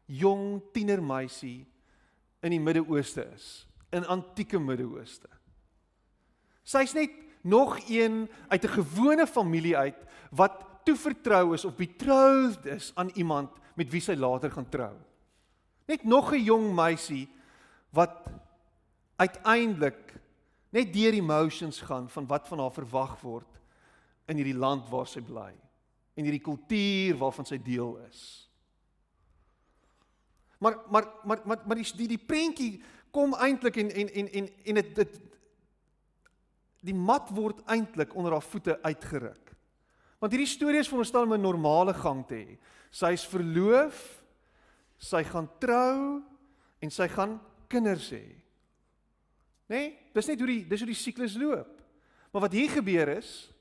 jong 0.07 0.63
tienermeisie 0.73 1.67
in 2.41 2.51
die 2.51 2.61
Midde-Ooste 2.61 3.29
is 3.35 3.66
in 3.91 4.07
antieke 4.07 4.59
Midde-Ooste. 4.59 5.29
Sy's 6.67 6.93
net 6.93 7.11
nog 7.47 7.79
een 7.89 8.29
uit 8.49 8.65
'n 8.65 8.75
gewone 8.83 9.27
familie 9.27 9.77
uit 9.77 9.97
wat 10.31 10.65
toevertrou 10.85 11.55
is 11.55 11.65
of 11.65 11.77
betroud 11.77 12.67
is 12.67 12.93
aan 12.95 13.11
iemand 13.15 13.51
met 13.75 13.91
wie 13.91 14.01
sy 14.01 14.15
later 14.15 14.51
gaan 14.51 14.69
trou. 14.69 14.95
Net 15.87 16.05
nog 16.05 16.33
'n 16.33 16.43
jong 16.43 16.75
meisie 16.75 17.29
wat 17.91 18.27
uiteindelik 19.17 20.15
net 20.71 20.93
deur 20.93 21.13
emotions 21.13 21.81
gaan 21.81 22.09
van 22.11 22.27
wat 22.27 22.49
van 22.49 22.59
haar 22.59 22.73
verwag 22.73 23.21
word 23.21 23.61
in 24.27 24.37
hierdie 24.37 24.59
land 24.59 24.89
waar 24.89 25.07
sy 25.07 25.21
bly 25.21 25.55
en 26.17 26.25
hierdie 26.25 26.43
kultuur 26.43 27.17
waarvan 27.17 27.47
sy 27.47 27.59
deel 27.63 27.97
is. 28.09 28.51
Maar 30.59 30.77
maar 30.91 31.07
maar 31.25 31.41
maar 31.45 31.63
maar 31.67 31.77
die 31.77 31.97
die, 31.97 32.09
die 32.09 32.25
prentjie 32.27 32.83
kom 33.17 33.35
eintlik 33.41 33.81
en 33.81 33.91
en 33.91 34.13
en 34.21 34.29
en 34.29 34.49
en 34.65 34.81
dit 34.81 34.95
dit 35.01 35.17
die 36.87 36.95
mat 36.95 37.33
word 37.35 37.65
eintlik 37.73 38.15
onder 38.15 38.37
haar 38.37 38.45
voete 38.45 38.77
uitgeruk. 38.85 39.55
Want 40.21 40.33
hierdie 40.33 40.49
storie 40.49 40.81
is 40.81 40.89
veronderstel 40.91 41.27
om 41.27 41.35
'n 41.35 41.41
normale 41.41 41.95
gang 41.95 42.27
te 42.27 42.35
hê. 42.35 42.59
Sy's 42.91 43.27
verloof, 43.27 44.23
sy 44.99 45.23
gaan 45.25 45.49
trou 45.59 46.23
en 46.81 46.91
sy 46.91 47.09
gaan 47.09 47.41
kinders 47.69 48.11
hê. 48.11 48.27
Né? 49.69 49.77
Nee? 49.77 49.99
Dis 50.15 50.27
net 50.27 50.39
hoe 50.39 50.47
die 50.47 50.65
dis 50.69 50.81
hoe 50.81 50.93
die 50.93 51.03
siklus 51.03 51.37
loop. 51.37 51.83
Maar 52.33 52.43
wat 52.43 52.53
hier 52.53 52.71
gebeur 52.71 53.09
is, 53.09 53.53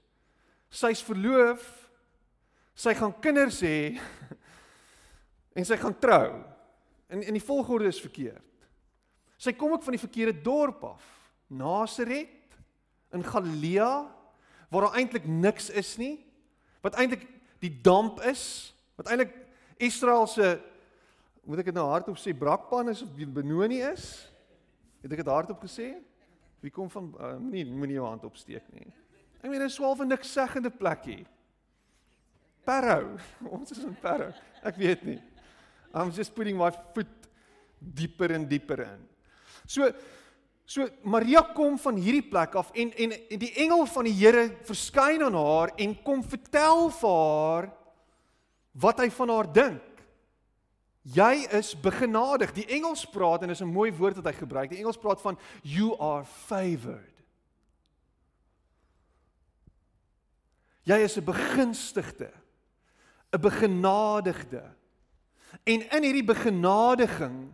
sy's 0.69 1.03
verloof, 1.03 1.89
sy 2.75 2.93
gaan 2.93 3.19
kinders 3.19 3.61
hê 3.61 3.99
en 5.57 5.65
sy 5.65 5.77
gaan 5.77 5.99
trou. 5.99 6.43
En 7.07 7.23
en 7.23 7.33
die 7.33 7.43
volgorde 7.43 7.87
is 7.87 8.01
verkeerd. 8.01 8.54
Sy 9.37 9.53
kom 9.53 9.75
ook 9.75 9.83
van 9.83 9.97
die 9.97 10.01
verkeerde 10.01 10.41
dorp 10.41 10.83
af. 10.83 11.05
Nasaret 11.47 12.57
in 13.13 13.23
Galilea 13.23 14.15
waar 14.69 14.87
daar 14.87 14.97
eintlik 14.99 15.27
niks 15.27 15.69
is 15.69 15.95
nie. 15.97 16.17
Wat 16.81 16.97
eintlik 16.99 17.27
die 17.63 17.71
damp 17.81 18.21
is, 18.27 18.73
wat 18.95 19.07
eintlik 19.07 19.33
Israel 19.77 20.27
se 20.27 20.55
moet 21.45 21.61
ek 21.61 21.69
dit 21.69 21.77
nou 21.77 21.85
hardop 21.91 22.17
sê 22.17 22.33
brakpan 22.33 22.89
is 22.89 23.03
of 23.05 23.11
Benoni 23.13 23.83
is? 23.85 24.25
Het 25.03 25.13
ek 25.13 25.21
dit 25.21 25.29
hardop 25.29 25.61
gesê? 25.61 25.91
Wie 26.63 26.73
kom 26.73 26.89
van 26.89 27.11
uh, 27.21 27.35
nie 27.37 27.61
moenie 27.69 27.99
jou 27.99 28.07
hand 28.07 28.25
opsteek 28.25 28.65
nie. 28.73 28.87
Ek 29.43 29.51
meen 29.51 29.61
'n 29.61 29.69
swaalwe 29.69 30.07
niks 30.09 30.31
seggende 30.33 30.71
plekkie. 30.73 31.25
Parow. 32.65 33.19
Ons 33.55 33.75
is 33.75 33.83
in 33.85 33.93
Parow. 34.01 34.33
Ek 34.65 34.75
weet 34.81 35.05
nie. 35.05 35.21
I'm 35.93 36.09
just 36.09 36.33
putting 36.33 36.57
my 36.57 36.71
foot 36.71 37.29
dieper 37.77 38.33
en 38.33 38.47
dieper 38.49 38.81
in. 38.81 39.03
So 39.65 39.91
so 40.65 40.87
Maria 41.03 41.43
kom 41.53 41.77
van 41.77 41.97
hierdie 42.01 42.25
plek 42.25 42.55
af 42.57 42.71
en 42.73 42.91
en, 42.97 43.11
die 43.37 43.51
engel 43.61 43.85
van 43.85 44.07
die 44.07 44.15
Here 44.17 44.47
verskyn 44.65 45.21
aan 45.21 45.37
haar 45.37 45.73
en 45.77 45.93
kom 46.03 46.23
vertel 46.25 46.89
vir 46.89 47.19
haar 47.19 47.67
wat 48.73 48.99
hy 48.99 49.09
van 49.09 49.29
haar 49.29 49.51
dink. 49.53 49.83
Jy 51.05 51.45
is 51.53 51.75
begenadig. 51.77 52.49
Die 52.55 52.65
Engels 52.73 53.05
praat 53.05 53.43
en 53.43 53.53
is 53.53 53.61
'n 53.61 53.69
mooi 53.69 53.91
woord 53.93 54.15
wat 54.15 54.25
hy 54.25 54.33
gebruik. 54.33 54.69
Die 54.69 54.79
Engels 54.79 54.97
praat 54.97 55.21
van 55.21 55.37
you 55.61 55.95
are 55.99 56.25
favored. 56.25 57.13
Jy 60.83 60.97
is 60.97 61.17
'n 61.17 61.23
begunstigde. 61.23 62.31
'n 63.35 63.41
begenadigde. 63.41 64.63
En 65.63 65.89
in 65.89 66.03
hierdie 66.03 66.23
begenadiging 66.23 67.53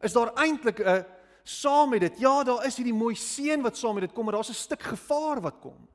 is 0.00 0.12
daar 0.12 0.32
eintlik 0.34 0.78
'n 0.78 1.06
saam 1.44 1.90
met 1.90 2.00
dit. 2.00 2.18
Ja, 2.18 2.42
daar 2.44 2.64
is 2.66 2.76
hierdie 2.80 2.96
mooi 2.96 3.14
seën 3.14 3.62
wat 3.62 3.76
saam 3.76 3.98
met 3.98 4.06
dit 4.08 4.14
kom, 4.16 4.24
maar 4.24 4.34
daar's 4.34 4.50
'n 4.50 4.64
stuk 4.66 4.82
gevaar 4.82 5.40
wat 5.40 5.60
kom. 5.60 5.88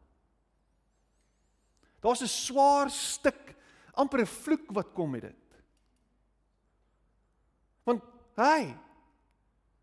Daar's 2.01 2.22
'n 2.22 2.27
swaar 2.27 2.89
stuk 2.89 3.56
amper 3.94 4.22
'n 4.22 4.25
vloek 4.25 4.72
wat 4.72 4.94
kom 4.94 5.10
met 5.10 5.22
dit. 5.22 5.46
Want 7.84 8.03
hy 8.36 8.75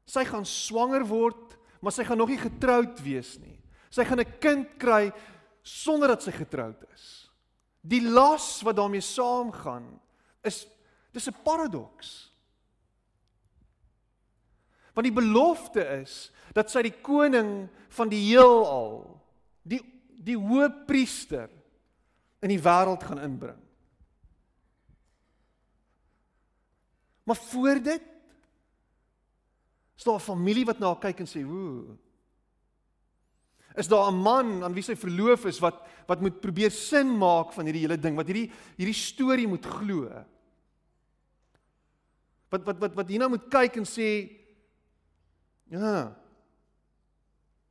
sy 0.06 0.24
gaan 0.24 0.46
swanger 0.46 1.04
word, 1.04 1.58
maar 1.80 1.92
sy 1.92 2.04
gaan 2.04 2.18
nog 2.18 2.28
nie 2.28 2.38
getroud 2.38 3.00
wees 3.02 3.38
nie. 3.38 3.60
Sy 3.90 4.04
gaan 4.04 4.20
'n 4.20 4.38
kind 4.40 4.78
kry 4.78 5.12
sonder 5.62 6.08
dat 6.08 6.22
sy 6.22 6.30
getroud 6.30 6.84
is. 6.94 7.30
Die 7.82 8.00
las 8.00 8.62
wat 8.62 8.76
daarmee 8.76 9.00
saamgaan 9.00 10.00
is 10.42 10.66
Dis 11.16 11.28
'n 11.28 11.42
paradoks. 11.42 12.35
Want 14.96 15.04
die 15.04 15.14
belofte 15.14 15.84
is 16.00 16.30
dat 16.56 16.72
sy 16.72 16.86
die 16.86 16.94
koning 17.04 17.66
van 17.98 18.08
die 18.08 18.22
heelal, 18.30 19.04
die 19.60 19.82
die 20.26 20.38
hoëpriester 20.40 21.52
in 22.42 22.50
die 22.50 22.58
wêreld 22.58 23.04
gaan 23.06 23.20
inbring. 23.22 23.60
Maar 27.28 27.38
voor 27.52 27.82
dit 27.84 28.08
is 29.96 30.04
daar 30.04 30.16
'n 30.16 30.28
familie 30.32 30.64
wat 30.64 30.78
na 30.78 30.86
haar 30.86 31.04
kyk 31.04 31.20
en 31.20 31.26
sê, 31.26 31.44
"Ooh, 31.44 31.94
is 33.76 33.88
daar 33.88 34.10
'n 34.10 34.22
man 34.22 34.64
aan 34.64 34.72
wie 34.72 34.82
sy 34.82 34.96
verloof 34.96 35.44
is 35.44 35.58
wat 35.58 35.84
wat 36.06 36.20
moet 36.20 36.40
probeer 36.40 36.70
sin 36.70 37.18
maak 37.18 37.52
van 37.52 37.64
hierdie 37.64 37.82
hele 37.82 37.98
ding, 37.98 38.16
wat 38.16 38.26
hierdie 38.26 38.50
hierdie 38.76 38.94
storie 38.94 39.46
moet 39.46 39.66
glo. 39.66 40.24
Wat 42.48 42.64
wat 42.64 42.78
wat 42.78 42.94
wat 42.94 43.08
hierna 43.08 43.28
moet 43.28 43.48
kyk 43.50 43.76
en 43.76 43.84
sê 43.84 44.30
ja. 45.68 46.16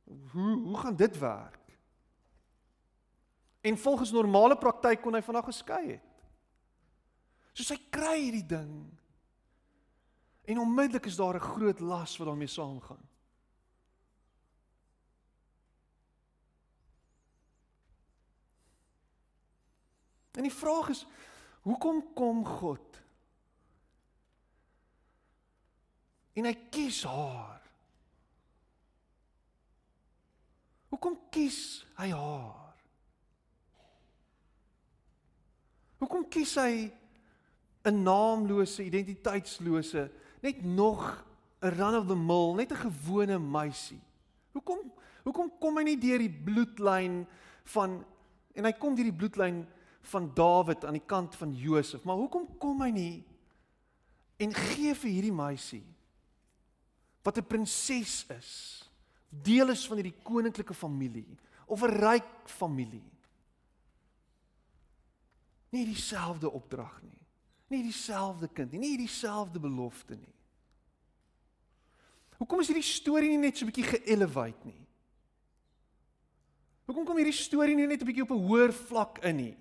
Hoe 0.04 0.60
hoe 0.60 0.76
gaan 0.78 0.96
dit 0.96 1.18
werk? 1.18 1.78
En 3.60 3.78
volgens 3.78 4.10
normale 4.10 4.58
praktyk 4.58 5.00
kon 5.02 5.14
hy 5.14 5.22
vanaand 5.22 5.48
geskei 5.48 5.96
het. 5.96 6.22
So 7.52 7.64
sy 7.66 7.78
kry 7.90 8.20
hierdie 8.20 8.46
ding. 8.46 8.76
En 10.46 10.62
onmiddellik 10.62 11.08
is 11.10 11.16
daar 11.16 11.34
'n 11.34 11.48
groot 11.48 11.80
las 11.80 12.16
wat 12.16 12.26
daarmee 12.26 12.46
saamgaan. 12.46 13.08
En 20.36 20.42
die 20.42 20.52
vraag 20.52 20.88
is 20.88 21.06
hoekom 21.60 22.12
kom 22.14 22.44
God? 22.44 23.02
En 26.32 26.44
hy 26.44 26.54
kies 26.70 27.04
haar. 27.04 27.65
Hoekom 30.96 31.18
kies 31.28 31.84
hy 31.98 32.08
haar? 32.16 32.72
Hoekom 36.00 36.24
kies 36.32 36.54
hy 36.56 36.88
'n 37.84 38.02
naamlose, 38.02 38.80
identiteitslose, 38.80 40.08
net 40.40 40.64
nog 40.64 41.24
'n 41.60 41.68
run 41.76 41.94
of 42.00 42.08
the 42.08 42.16
mill, 42.16 42.54
net 42.56 42.72
'n 42.72 42.88
gewone 42.88 43.38
meisie? 43.38 44.00
Hoekom 44.52 44.92
hoekom 45.24 45.50
kom 45.60 45.76
hy 45.76 45.82
nie 45.82 46.00
deur 46.00 46.18
die 46.18 46.32
bloedlyn 46.32 47.26
van 47.64 48.04
en 48.54 48.64
hy 48.64 48.72
kom 48.72 48.94
deur 48.94 49.10
die 49.10 49.20
bloedlyn 49.20 49.66
van 50.00 50.34
Dawid 50.34 50.84
aan 50.84 50.96
die 50.96 51.06
kant 51.06 51.34
van 51.36 51.52
Josef. 51.52 52.04
Maar 52.04 52.16
hoekom 52.16 52.58
kom 52.58 52.80
hy 52.80 52.90
nie 52.90 53.24
en 54.38 54.54
gee 54.54 54.94
vir 54.94 55.10
hierdie 55.10 55.34
meisie 55.34 55.84
wat 57.22 57.36
'n 57.36 57.44
prinses 57.44 58.24
is, 58.30 58.85
deel 59.28 59.70
is 59.70 59.86
van 59.88 60.00
hierdie 60.00 60.22
koninklike 60.22 60.74
familie 60.74 61.36
of 61.66 61.82
'n 61.82 61.90
ryk 61.90 62.48
familie? 62.48 63.12
Nie 65.70 65.84
dieselfde 65.84 66.50
opdrag 66.50 67.02
nie. 67.02 67.20
Nie 67.68 67.82
dieselfde 67.82 68.48
kind 68.48 68.72
nie, 68.72 68.78
nie 68.78 68.98
dieselfde 68.98 69.60
belofte 69.60 70.16
nie. 70.16 70.34
Hoekom 72.38 72.60
is 72.60 72.68
hierdie 72.68 72.82
storie 72.82 73.28
nie 73.28 73.38
net 73.38 73.56
so 73.56 73.64
'n 73.64 73.70
bietjie 73.70 73.90
ge-elevate 73.90 74.64
nie? 74.64 74.86
Hoekom 76.86 77.04
kom 77.04 77.16
hierdie 77.16 77.32
storie 77.32 77.74
nie 77.74 77.86
net 77.86 78.02
'n 78.02 78.06
bietjie 78.06 78.22
op 78.22 78.30
'n 78.30 78.46
hoër 78.46 78.72
vlak 78.72 79.18
in 79.24 79.36
nie? 79.36 79.56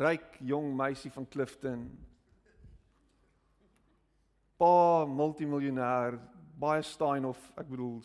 ryk 0.00 0.38
jong 0.40 0.72
meisie 0.76 1.10
van 1.10 1.26
Clifton. 1.28 1.84
Pa 4.60 5.04
multimiljonair, 5.08 6.18
baie 6.60 6.82
Steinhoff, 6.84 7.40
ek 7.58 7.68
bedoel 7.70 8.00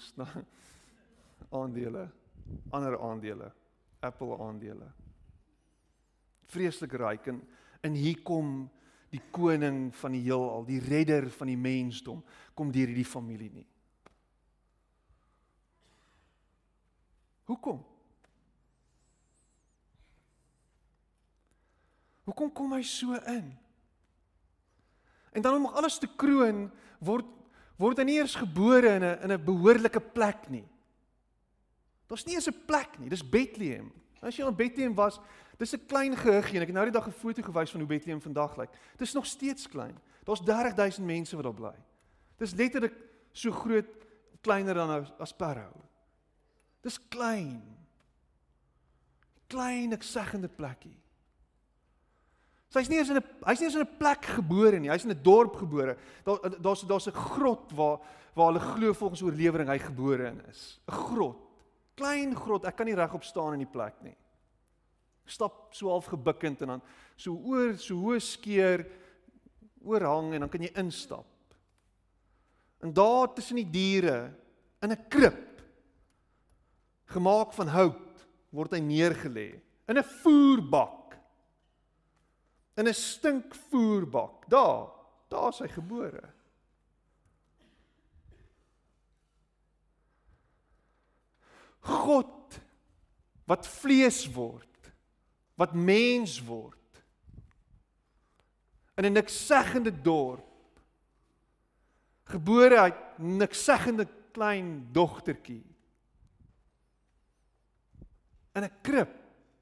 aandele, 1.60 2.06
ander 2.72 2.98
aandele, 3.00 3.52
Apple 4.06 4.38
aandele. 4.40 4.88
Vreeslik 6.52 6.96
ryk 7.02 7.32
en 7.34 7.42
in 7.86 7.98
hier 8.00 8.22
kom 8.26 8.66
die 9.14 9.22
koning 9.32 9.90
van 9.96 10.16
die 10.16 10.24
heelal, 10.26 10.66
die 10.68 10.82
redder 10.84 11.28
van 11.32 11.52
die 11.52 11.60
mensdom, 11.60 12.24
kom 12.56 12.72
deur 12.74 12.90
hierdie 12.90 13.08
familie 13.08 13.52
nie. 13.54 13.68
Hoekom? 17.46 17.84
Hoekom 22.26 22.50
kom 22.58 22.74
hy 22.74 22.82
so 22.90 23.14
in? 23.30 23.54
En 25.36 25.46
dan 25.46 25.60
om 25.60 25.70
alles 25.70 26.00
te 26.02 26.10
kroon 26.18 26.66
word 27.06 27.30
word 27.78 27.98
hy 27.98 28.04
nie 28.04 28.18
eers 28.20 28.36
gebore 28.36 28.96
in 28.96 29.04
'n 29.04 29.20
in 29.24 29.32
'n 29.32 29.46
behoorlike 29.46 30.00
plek 30.14 30.50
nie. 30.50 30.68
Daar's 32.08 32.26
nie 32.26 32.36
eens 32.36 32.48
'n 32.48 32.66
plek 32.66 33.00
nie. 33.00 33.10
Dis 33.10 33.30
Bethlehem. 33.30 33.92
As 34.22 34.38
jy 34.38 34.46
in 34.48 34.56
Bethlehem 34.56 34.96
was, 34.96 35.20
dis 35.58 35.74
'n 35.74 35.86
klein 35.88 36.16
gehuggie 36.16 36.56
en 36.56 36.62
ek 36.62 36.68
het 36.68 36.76
nou 36.76 36.86
die 36.86 36.92
dag 36.92 37.08
'n 37.08 37.12
foto 37.12 37.42
gewys 37.42 37.72
van 37.72 37.80
hoe 37.80 37.90
Bethlehem 37.90 38.22
vandag 38.22 38.58
lyk. 38.58 38.70
Dis 38.98 39.14
nog 39.14 39.26
steeds 39.26 39.68
klein. 39.68 39.98
Daar's 40.24 40.44
30000 40.44 41.06
mense 41.06 41.36
wat 41.36 41.44
daar 41.44 41.54
bly. 41.54 41.76
Dis 42.38 42.54
letterlik 42.54 42.94
so 43.32 43.52
groot 43.52 43.86
kleiner 44.42 44.74
dan 44.74 45.08
as 45.20 45.34
Parow. 45.34 45.74
Dis 46.82 47.00
klein. 47.10 47.64
Klein 49.48 49.94
ek 49.94 50.04
seggende 50.04 50.48
plekkie. 50.48 50.98
So 52.76 52.82
hy's 52.82 52.90
nie 52.92 52.98
eens 53.00 53.08
in 53.08 53.16
'n 53.16 53.24
hy's 53.48 53.62
nie 53.62 53.70
eens 53.70 53.78
in 53.80 53.88
'n 53.88 53.98
plek 53.98 54.26
gebore 54.36 54.80
nie. 54.80 54.90
Hy's 54.90 55.06
in 55.06 55.12
'n 55.12 55.24
dorp 55.24 55.56
gebore. 55.56 55.96
Daar 56.26 56.60
daar's 56.60 56.82
daar's 56.82 57.08
'n 57.08 57.16
grot 57.16 57.72
waar 57.72 58.00
waar 58.36 58.52
hulle 58.52 58.60
glo 58.60 58.94
volgens 58.94 59.22
oorlewering 59.22 59.70
hy 59.70 59.78
gebore 59.80 60.28
in 60.28 60.42
is. 60.50 60.82
'n 60.90 60.92
Grot. 60.92 61.38
Klein 61.96 62.36
grot. 62.36 62.66
Ek 62.66 62.76
kan 62.76 62.86
nie 62.86 62.96
regop 62.96 63.24
staan 63.24 63.54
in 63.54 63.60
die 63.60 63.72
plek 63.72 63.96
nie. 64.04 64.18
Stap 65.26 65.74
so 65.74 65.88
half 65.88 66.06
gebukkend 66.06 66.62
en 66.62 66.68
dan 66.68 66.82
so 67.16 67.32
oor 67.32 67.78
so 67.78 67.96
hoë 67.96 68.20
skeer 68.20 68.86
oorhang 69.82 70.34
en 70.34 70.40
dan 70.42 70.50
kan 70.50 70.62
jy 70.62 70.72
instap. 70.76 71.26
En 72.82 72.94
daar 72.94 73.34
tussen 73.34 73.56
die 73.56 73.72
diere 73.72 74.34
in 74.82 74.92
'n 74.92 75.08
krib 75.08 75.64
gemaak 77.06 77.54
van 77.54 77.68
hout 77.68 78.28
word 78.52 78.72
hy 78.72 78.80
neergelê 78.80 79.62
in 79.88 79.98
'n 79.98 80.04
voerbak 80.04 81.05
in 82.76 82.88
'n 82.88 82.94
stinkvoerbak. 82.94 84.50
Daar, 84.50 84.90
daar 85.28 85.50
is 85.50 85.60
hy 85.60 85.68
gebore. 85.68 86.34
God 91.80 92.60
wat 93.46 93.68
vlees 93.68 94.26
word, 94.34 94.92
wat 95.56 95.74
mens 95.74 96.40
word. 96.44 97.04
In 98.96 99.06
'n 99.06 99.14
niksegende 99.14 100.02
dorp. 100.02 100.52
Gebore 102.24 102.80
uit 102.80 103.18
niksegende 103.18 104.08
klein 104.32 104.88
dogtertjie. 104.92 105.66
In 108.54 108.64
'n 108.64 108.82
krib 108.82 109.10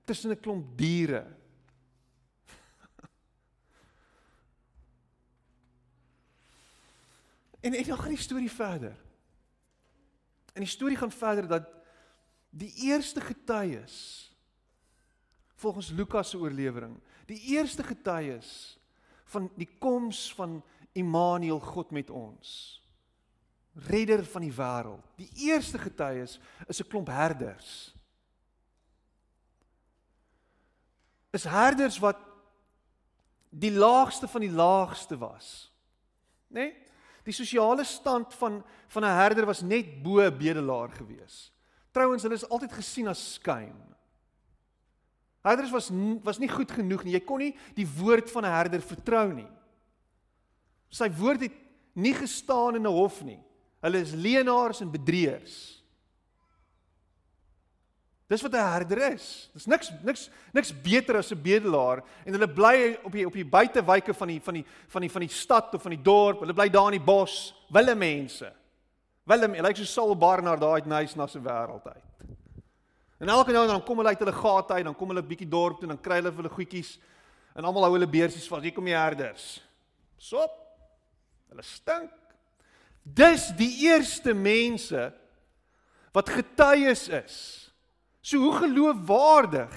tussen 0.06 0.32
'n 0.32 0.40
klomp 0.40 0.78
diere. 0.78 1.43
En 7.64 7.74
en 7.74 7.84
dan 7.84 7.98
gaan 7.98 8.10
die 8.10 8.18
storie 8.18 8.52
verder. 8.52 8.96
En 10.54 10.62
die 10.62 10.70
storie 10.70 10.98
gaan 10.98 11.12
verder 11.12 11.48
dat 11.48 11.70
die 12.50 12.74
eerste 12.76 13.22
getuies 13.22 14.28
volgens 15.56 15.90
Lukas 15.90 16.30
se 16.30 16.38
oorlewering, 16.38 17.00
die 17.26 17.40
eerste 17.40 17.84
getuies 17.84 18.80
van 19.24 19.52
die 19.56 19.70
koms 19.80 20.34
van 20.36 20.64
Immanuel 20.92 21.60
God 21.60 21.92
met 21.92 22.10
ons. 22.10 22.82
Redder 23.74 24.26
van 24.26 24.42
die 24.42 24.54
wêreld. 24.54 25.06
Die 25.16 25.30
eerste 25.48 25.80
getuies 25.80 26.40
is 26.68 26.82
'n 26.82 26.88
klomp 26.88 27.08
herders. 27.08 27.96
Is 31.32 31.44
herders 31.44 32.00
wat 32.00 32.20
die 33.50 33.72
laagste 33.72 34.28
van 34.28 34.42
die 34.42 34.52
laagste 34.52 35.18
was. 35.18 35.72
Né? 36.48 36.60
Nee? 36.60 36.83
Die 37.24 37.34
sosiale 37.36 37.84
stand 37.84 38.34
van 38.34 38.64
van 38.88 39.04
'n 39.04 39.18
herder 39.18 39.46
was 39.46 39.62
net 39.62 40.04
bo 40.04 40.20
'n 40.20 40.38
bedelaar 40.38 40.90
gewees. 40.90 41.52
Trouwens, 41.92 42.24
hulle 42.24 42.36
is 42.36 42.50
altyd 42.50 42.72
gesien 42.72 43.08
as 43.08 43.34
skuim. 43.34 43.76
Herders 45.42 45.72
was 45.72 45.90
was 46.24 46.38
nie 46.38 46.50
goed 46.50 46.72
genoeg 46.72 47.04
nie. 47.04 47.14
Jy 47.14 47.20
kon 47.20 47.40
nie 47.40 47.56
die 47.76 47.88
woord 47.88 48.32
van 48.32 48.46
'n 48.46 48.52
herder 48.52 48.82
vertrou 48.82 49.34
nie. 49.34 49.50
Sy 50.90 51.10
woord 51.10 51.42
het 51.42 51.54
nie 51.94 52.14
gestaan 52.14 52.76
in 52.76 52.88
'n 52.88 52.92
hof 52.92 53.24
nie. 53.24 53.40
Hulle 53.82 53.98
is 53.98 54.12
leenaars 54.12 54.82
en 54.82 54.92
bedrieërs. 54.92 55.83
Dis 58.34 58.42
wat 58.42 58.54
'n 58.54 58.72
herder 58.74 59.14
is. 59.14 59.50
Dis 59.54 59.66
niks 59.66 59.92
niks 60.02 60.30
niks 60.52 60.72
beter 60.82 61.18
as 61.18 61.32
'n 61.32 61.42
bedelaar 61.42 62.04
en 62.26 62.34
hulle 62.34 62.48
bly 62.50 62.98
op 63.04 63.12
die 63.12 63.26
op 63.26 63.34
die 63.34 63.46
buitewyke 63.46 64.14
van 64.14 64.28
die 64.28 64.42
van 64.42 64.54
die 64.54 64.66
van 64.88 65.02
die 65.02 65.12
van 65.12 65.22
die 65.22 65.30
stad 65.30 65.74
of 65.74 65.82
van 65.82 65.92
die 65.92 66.02
dorp. 66.02 66.40
Hulle 66.40 66.54
bly 66.54 66.70
daar 66.70 66.92
in 66.92 66.98
die 66.98 67.06
bos, 67.06 67.54
wille 67.70 67.96
mense. 67.96 68.52
Wille, 69.24 69.48
hy 69.48 69.62
lyk 69.62 69.78
so 69.78 69.84
Saul 69.84 70.16
Barnard 70.16 70.60
daai 70.60 70.82
uit 70.82 70.86
Nice 70.86 71.18
na 71.18 71.28
se 71.28 71.40
wêreld 71.40 71.86
uit. 71.86 72.04
En 73.20 73.30
elke 73.30 73.52
nou 73.52 73.64
en 73.64 73.70
dan 73.70 73.84
kom 73.84 73.98
hulle 73.98 74.10
uit 74.10 74.20
hulle 74.20 74.34
gate 74.34 74.74
uit, 74.74 74.84
dan 74.84 74.96
kom 74.96 75.08
hulle 75.08 75.24
bietjie 75.24 75.50
dorp 75.50 75.80
toe 75.80 75.90
en 75.90 75.96
dan 75.96 76.02
kry 76.02 76.16
hulle 76.16 76.32
hulle 76.32 76.50
goedjies 76.50 77.00
en 77.56 77.64
almal 77.64 77.84
hou 77.84 77.94
hulle 77.94 78.10
beersies 78.10 78.48
vas. 78.48 78.64
Hier 78.64 78.74
kom 78.74 78.86
die 78.86 78.98
herders. 78.98 79.62
Sop. 80.18 80.52
Hulle 81.50 81.62
stink. 81.62 82.10
Dis 83.04 83.52
die 83.56 83.86
eerste 83.86 84.34
mense 84.34 85.14
wat 86.12 86.30
getuies 86.30 87.10
is. 87.10 87.63
So 88.24 88.40
hoe 88.40 88.54
geloofwaardig 88.56 89.74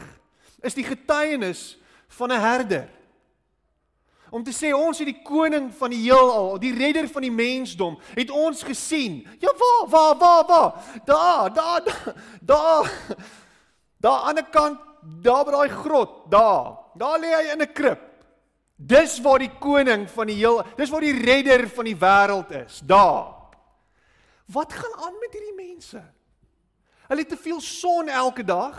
is 0.62 0.76
die 0.78 0.86
getuienis 0.86 1.78
van 2.14 2.30
'n 2.30 2.40
herder? 2.40 2.88
Om 4.30 4.44
te 4.44 4.52
sê 4.52 4.74
ons 4.74 4.98
het 4.98 5.06
die 5.06 5.22
koning 5.22 5.70
van 5.74 5.90
die 5.90 6.02
heelal, 6.02 6.58
die 6.58 6.74
redder 6.74 7.08
van 7.08 7.22
die 7.22 7.32
mensdom, 7.32 7.98
het 8.14 8.30
ons 8.30 8.62
gesien. 8.62 9.26
Ja, 9.38 9.52
waar, 9.58 9.88
waar, 9.88 10.16
waar, 10.18 10.46
waar? 10.46 10.72
Daar, 11.04 11.52
daar, 11.52 11.82
daar. 12.40 12.92
Daar, 13.98 14.20
aan 14.20 14.34
die 14.34 14.44
ander 14.44 14.50
kant, 14.50 14.80
daar 15.22 15.44
by 15.44 15.50
daai 15.50 15.68
grot, 15.68 16.30
daar. 16.30 16.76
Daar 16.94 17.18
lê 17.18 17.30
hy 17.32 17.52
in 17.52 17.62
'n 17.62 17.72
krib. 17.72 18.00
Dis 18.76 19.20
waar 19.20 19.38
die 19.38 19.52
koning 19.58 20.10
van 20.10 20.26
die 20.26 20.36
heel, 20.36 20.62
dis 20.76 20.90
waar 20.90 21.00
die 21.00 21.24
redder 21.24 21.68
van 21.68 21.84
die 21.84 21.96
wêreld 21.96 22.50
is. 22.50 22.80
Daar. 22.84 23.34
Wat 24.46 24.72
gaan 24.72 24.94
aan 24.94 25.18
met 25.20 25.32
hierdie 25.32 25.54
mense? 25.66 26.02
Hulle 27.06 27.22
het 27.22 27.28
te 27.28 27.38
veel 27.38 27.60
son 27.60 28.08
elke 28.08 28.44
dag. 28.44 28.76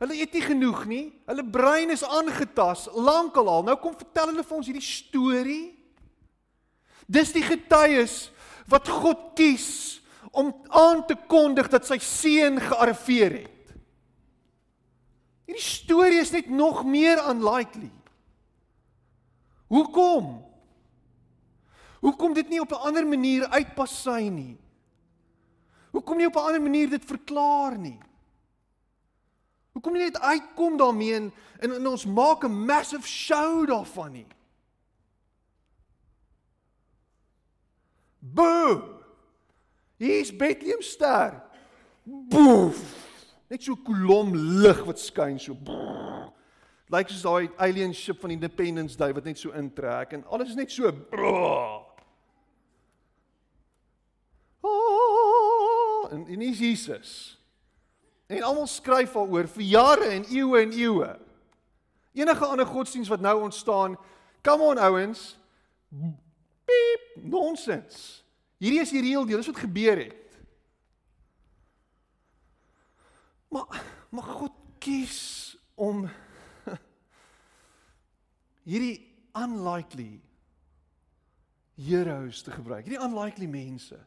Hulle 0.00 0.16
eet 0.18 0.32
nie 0.36 0.44
genoeg 0.44 0.84
nie. 0.88 1.04
Hulle 1.28 1.44
brein 1.44 1.92
is 1.94 2.04
aangetas 2.04 2.88
lankal 2.92 3.48
al. 3.48 3.66
Nou 3.66 3.76
kom 3.80 3.96
vertel 3.96 4.32
hulle 4.32 4.44
vir 4.44 4.56
ons 4.56 4.70
hierdie 4.70 4.84
storie. 4.84 5.66
Dis 7.06 7.34
die 7.36 7.44
getuies 7.44 8.30
wat 8.70 8.88
God 8.88 9.34
kies 9.36 10.00
om 10.34 10.50
aan 10.72 11.04
te 11.06 11.16
kondig 11.28 11.68
dat 11.70 11.86
sy 11.86 12.00
seun 12.02 12.56
gearriveer 12.62 13.36
het. 13.44 13.74
Hierdie 15.44 15.66
storie 15.66 16.22
is 16.22 16.32
net 16.32 16.48
nog 16.48 16.82
meer 16.88 17.20
unlikely. 17.28 17.92
Hoekom? 19.68 20.40
Hoekom 22.04 22.34
dit 22.36 22.48
nie 22.48 22.60
op 22.60 22.72
'n 22.72 22.84
ander 22.88 23.06
manier 23.06 23.46
uitpas 23.48 24.02
sy 24.02 24.28
nie? 24.28 24.63
Hoekom 25.94 26.18
nie 26.18 26.26
op 26.26 26.34
'n 26.34 26.46
ander 26.46 26.62
manier 26.62 26.90
dit 26.90 27.04
verklaar 27.04 27.78
nie? 27.78 27.98
Hoekom 29.72 29.92
nie 29.92 30.02
net 30.02 30.18
uitkom 30.20 30.76
daarmee 30.76 31.14
en, 31.14 31.32
en, 31.60 31.74
en 31.74 31.86
ons 31.86 32.06
maak 32.06 32.44
'n 32.44 32.64
massive 32.66 33.06
show 33.06 33.66
daarvan 33.66 34.12
nie? 34.12 34.26
Boom! 38.18 38.82
Hier's 39.96 40.36
Bethlehem 40.36 40.82
ster. 40.82 41.42
Boef! 42.02 42.82
Net 43.48 43.62
so 43.62 43.76
kolom 43.76 44.34
lig 44.34 44.84
wat 44.84 44.98
skyn 44.98 45.38
so. 45.38 45.54
Lyk 46.90 47.08
soos 47.08 47.22
daai 47.22 47.50
alien 47.56 47.94
ship 47.94 48.20
van 48.20 48.30
Independence 48.30 48.96
Day 48.96 49.12
wat 49.14 49.24
net 49.24 49.38
so 49.38 49.50
intrek 49.50 50.12
en 50.12 50.24
alles 50.26 50.48
is 50.48 50.54
net 50.58 50.70
so. 50.70 50.90
Oh, 51.12 51.83
en 56.14 56.26
en 56.26 56.42
is 56.42 56.58
Jesus. 56.58 57.10
En 58.26 58.42
almal 58.42 58.68
skryf 58.70 59.12
daaroor 59.12 59.48
vir 59.52 59.66
jare 59.68 60.10
en 60.16 60.26
eeue 60.30 60.60
en 60.62 60.72
eeue. 60.72 61.10
Enige 62.14 62.46
ander 62.46 62.66
godsdiens 62.66 63.10
wat 63.10 63.20
nou 63.20 63.40
ontstaan, 63.42 63.98
come 64.42 64.62
on 64.62 64.78
ouens. 64.78 65.34
Piep, 66.64 67.22
nonsens. 67.22 68.22
Hierdie 68.62 68.80
is 68.80 68.92
die 68.94 69.02
reël 69.02 69.26
deel, 69.26 69.42
dis 69.42 69.50
wat 69.50 69.64
gebeur 69.66 69.98
het. 69.98 70.38
Maar 73.52 73.82
maar 74.14 74.22
God 74.22 74.52
kies 74.78 75.56
om 75.74 76.04
hierdie 78.70 79.00
unlikely 79.34 80.20
heroes 81.74 82.44
te 82.46 82.54
gebruik. 82.54 82.86
Hierdie 82.86 83.02
unlikely 83.02 83.48
mense. 83.50 83.98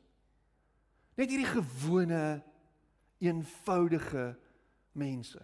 Net 1.18 1.30
hierdie 1.34 1.50
gewone 1.50 2.44
eenvoudige 3.18 4.38
mense. 4.92 5.42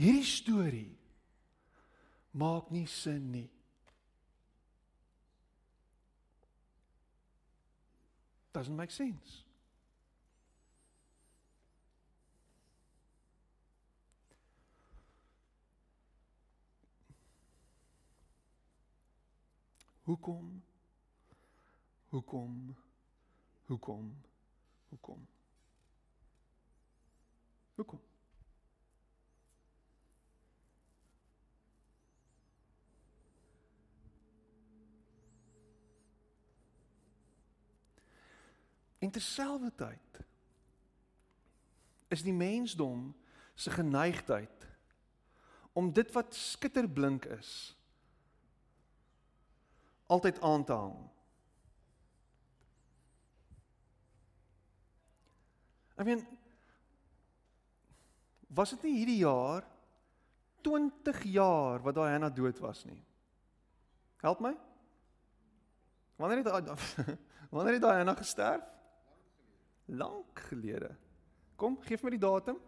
Hierdie 0.00 0.24
storie 0.24 0.98
maak 2.32 2.70
nie 2.72 2.86
sin 2.88 3.30
nie. 3.30 3.50
Doesn't 8.52 8.76
make 8.76 8.92
sense. 8.92 9.44
Hoekom? 20.04 20.62
Hoekom? 22.08 22.76
Hoekom? 23.72 24.22
Hoekom? 24.88 25.26
Hoekom? 27.74 28.00
In 38.98 39.10
terselfdertyd 39.10 40.20
is 42.08 42.22
die 42.22 42.32
mensdom 42.32 43.14
se 43.54 43.70
geneigtheid 43.70 44.68
om 45.72 45.92
dit 45.92 46.12
wat 46.12 46.34
skitterblink 46.34 47.24
is 47.24 47.76
altyd 50.06 50.40
aan 50.40 50.64
te 50.64 50.72
hang. 50.72 51.10
I 56.02 56.04
mean 56.04 56.24
was 58.50 58.74
dit 58.74 58.82
nie 58.88 58.96
hierdie 58.98 59.20
jaar 59.22 59.62
20 60.66 61.22
jaar 61.30 61.82
wat 61.82 61.94
daai 61.96 62.10
Hanna 62.12 62.28
dood 62.30 62.58
was 62.62 62.84
nie. 62.84 62.98
Help 64.22 64.42
my? 64.44 64.52
Wanneer 66.20 66.42
het 66.42 66.84
wanneer 67.54 67.78
het 67.78 67.82
daai 67.82 67.96
Hanna 67.96 68.14
gesterf? 68.18 68.66
Lank 69.86 70.44
gelede. 70.50 70.92
Kom, 71.56 71.78
gee 71.86 71.98
my 72.02 72.12
die 72.14 72.22
datum. 72.22 72.58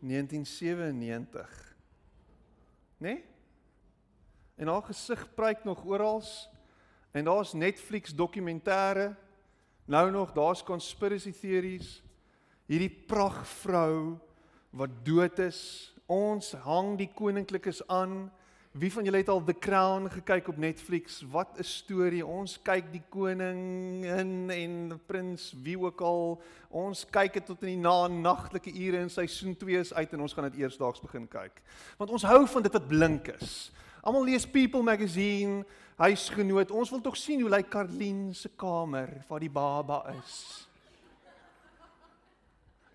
1997. 0.00 1.76
Né? 2.96 3.08
Nee? 3.08 3.24
En 4.56 4.68
haar 4.72 4.82
gesig 4.82 5.26
pryk 5.34 5.64
nog 5.64 5.84
oral 5.84 6.22
en 7.16 7.24
daar's 7.24 7.52
Netflix 7.52 8.14
dokumentêre. 8.14 9.16
Nou 9.84 10.10
nog 10.10 10.32
daar's 10.32 10.62
conspiracy 10.62 11.32
theories. 11.32 12.02
Hierdie 12.66 12.90
pragtvrou 13.06 14.18
wat 14.70 14.90
dood 15.02 15.38
is. 15.38 15.60
Ons 16.06 16.52
hang 16.66 16.98
die 17.00 17.08
koninklikes 17.14 17.80
aan. 17.88 18.26
Wie 18.76 18.92
van 18.92 19.08
julle 19.08 19.22
het 19.22 19.30
al 19.32 19.40
The 19.44 19.56
Crown 19.58 20.10
gekyk 20.12 20.50
op 20.52 20.58
Netflix? 20.60 21.22
Wat 21.32 21.56
'n 21.58 21.64
storie. 21.64 22.26
Ons 22.26 22.58
kyk 22.62 22.92
die 22.92 23.02
koning 23.08 24.04
in 24.04 24.50
en 24.50 25.00
prins 25.06 25.54
wie 25.62 25.78
ook 25.78 26.00
al. 26.00 26.42
Ons 26.68 27.06
kyk 27.10 27.32
dit 27.32 27.46
tot 27.46 27.62
in 27.62 27.80
die 27.80 27.88
nagtelike 28.20 28.72
ure 28.74 28.98
in 28.98 29.10
seisoen 29.10 29.56
2 29.56 29.78
is 29.78 29.94
uit 29.94 30.12
en 30.12 30.20
ons 30.20 30.32
gaan 30.32 30.50
dit 30.50 30.60
eersdaags 30.60 31.00
begin 31.00 31.28
kyk. 31.28 31.62
Want 31.96 32.10
ons 32.10 32.22
hou 32.22 32.46
van 32.46 32.62
dit 32.62 32.72
wat 32.72 32.88
blink 32.88 33.28
is. 33.28 33.72
Almal 34.02 34.24
lees 34.24 34.46
People 34.46 34.82
magazine 34.82 35.64
huisgenoot. 35.96 36.70
Ons 36.70 36.92
wil 36.92 37.02
tog 37.04 37.16
sien 37.16 37.40
hoe 37.40 37.50
lyk 37.50 37.70
Karlien 37.72 38.34
se 38.34 38.48
kamer 38.48 39.10
waar 39.28 39.42
die 39.42 39.52
baba 39.52 40.02
is. 40.16 40.66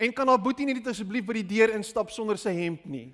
En 0.01 0.13
kan 0.13 0.27
haar 0.27 0.41
boetie 0.41 0.65
net 0.65 0.87
asseblief 0.89 1.25
by 1.27 1.41
die 1.41 1.49
deur 1.55 1.75
instap 1.77 2.09
sonder 2.09 2.39
sy 2.41 2.53
hemp 2.57 2.87
nie? 2.89 3.11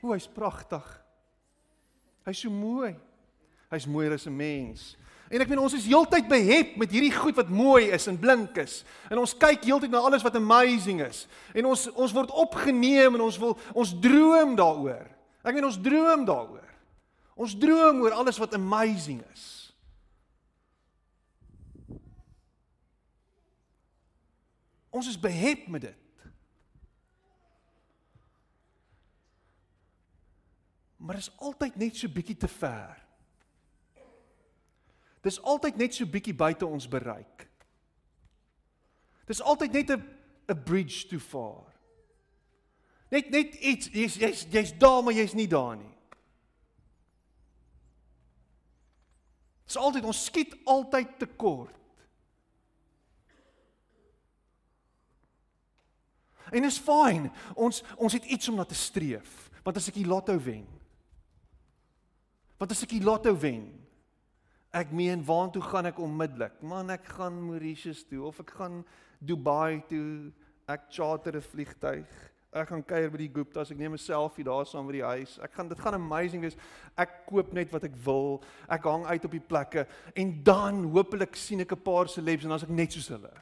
O, 0.00 0.14
hy's 0.14 0.28
pragtig. 0.28 0.86
Hy's 2.24 2.40
so 2.40 2.52
mooi. 2.52 2.94
Hy's 3.70 3.86
mooier 3.86 4.16
as 4.16 4.26
'n 4.26 4.36
mens. 4.36 4.96
En 5.30 5.40
ek 5.40 5.48
meen 5.48 5.60
ons 5.62 5.74
is 5.74 5.86
heeltyd 5.86 6.26
behep 6.26 6.76
met 6.76 6.90
hierdie 6.90 7.12
goed 7.14 7.36
wat 7.36 7.48
mooi 7.48 7.90
is 7.94 8.08
en 8.10 8.18
blink 8.18 8.56
is. 8.56 8.84
En 9.10 9.18
ons 9.18 9.36
kyk 9.36 9.62
heeltyd 9.64 9.90
na 9.90 9.98
alles 9.98 10.22
wat 10.22 10.34
amazing 10.34 11.02
is. 11.02 11.28
En 11.54 11.66
ons 11.70 11.86
ons 11.92 12.12
word 12.12 12.30
opgeneem 12.30 13.14
en 13.14 13.20
ons 13.20 13.38
wil 13.38 13.58
ons 13.74 14.00
droom 14.00 14.56
daaroor. 14.56 15.06
Ek 15.44 15.54
meen 15.54 15.64
ons 15.64 15.78
droom 15.78 16.24
daaroor. 16.24 16.69
Ons 17.40 17.56
droom 17.56 18.02
oor 18.04 18.12
alles 18.12 18.36
wat 18.40 18.54
amazing 18.54 19.22
is. 19.32 19.44
Ons 24.90 25.08
is 25.08 25.20
behept 25.20 25.68
met 25.72 25.80
dit. 25.80 26.24
Maar 31.00 31.16
dit 31.16 31.24
is 31.24 31.38
altyd 31.38 31.78
net 31.80 31.96
so 31.96 32.12
bietjie 32.12 32.36
te 32.36 32.48
ver. 32.48 32.98
Dis 35.24 35.40
altyd 35.40 35.78
net 35.80 35.96
so 35.96 36.08
bietjie 36.08 36.34
buite 36.36 36.68
ons 36.68 36.88
bereik. 36.88 37.46
Dis 39.30 39.40
altyd 39.40 39.72
net 39.72 39.90
'n 39.96 40.02
'n 40.50 40.62
bridge 40.64 41.08
too 41.08 41.18
far. 41.18 41.72
Net 43.10 43.30
net 43.30 43.54
iets 43.54 43.86
jy's 43.86 44.14
jy's 44.14 44.46
jy's 44.50 44.78
daar 44.78 45.02
maar 45.02 45.14
jy's 45.14 45.34
nie 45.34 45.48
daar 45.48 45.76
nie. 45.76 45.99
Dit's 49.70 49.78
altyd 49.78 50.06
ons 50.10 50.20
skiet 50.26 50.54
altyd 50.66 51.12
te 51.20 51.28
kort. 51.38 51.76
En 56.50 56.66
is 56.66 56.80
fyn. 56.82 57.28
Ons 57.54 57.78
ons 57.94 58.16
het 58.18 58.26
iets 58.26 58.50
om 58.50 58.58
na 58.58 58.66
te 58.66 58.74
streef. 58.74 59.44
Want 59.62 59.78
as 59.78 59.86
ek 59.92 60.00
die 60.00 60.08
lotto 60.10 60.34
wen. 60.42 60.64
Want 62.58 62.74
as 62.74 62.82
ek 62.82 62.96
die 62.96 63.04
lotto 63.06 63.30
wen. 63.38 63.68
Ek 64.74 64.90
meen, 64.90 65.22
waartoe 65.22 65.62
gaan 65.62 65.86
ek 65.92 66.02
onmiddellik? 66.02 66.58
Man, 66.66 66.90
ek 66.90 67.06
gaan 67.14 67.38
Mauritius 67.38 68.02
toe 68.10 68.24
of 68.26 68.42
ek 68.42 68.50
gaan 68.58 68.82
Dubai 69.22 69.84
toe. 69.86 70.32
Ek 70.66 70.90
charter 70.90 71.38
'n 71.38 71.46
vliegtyg. 71.46 72.10
Ek 72.50 72.66
gaan 72.72 72.82
kuier 72.82 73.10
by 73.12 73.20
die 73.20 73.30
Guptas. 73.30 73.70
Ek 73.70 73.78
neem 73.78 73.94
'n 73.94 73.98
selfie 73.98 74.44
daar 74.44 74.66
saam 74.66 74.86
by 74.86 74.92
die 74.92 75.06
huis. 75.06 75.38
Ek 75.38 75.52
gaan 75.52 75.68
dit 75.68 75.78
gaan 75.78 75.94
amazing 75.94 76.42
wees. 76.42 76.56
Ek 76.96 77.26
koop 77.26 77.52
net 77.52 77.70
wat 77.70 77.84
ek 77.84 77.94
wil. 78.04 78.42
Ek 78.68 78.82
hang 78.82 79.06
uit 79.06 79.24
op 79.24 79.30
die 79.30 79.40
plekke 79.40 79.86
en 80.14 80.42
dan 80.42 80.90
hopelik 80.90 81.36
sien 81.36 81.60
ek 81.60 81.72
'n 81.72 81.82
paar 81.82 82.08
celebs 82.08 82.42
en 82.42 82.48
dan 82.48 82.58
as 82.58 82.62
ek 82.64 82.70
net 82.70 82.92
soos 82.92 83.08
hulle. 83.08 83.32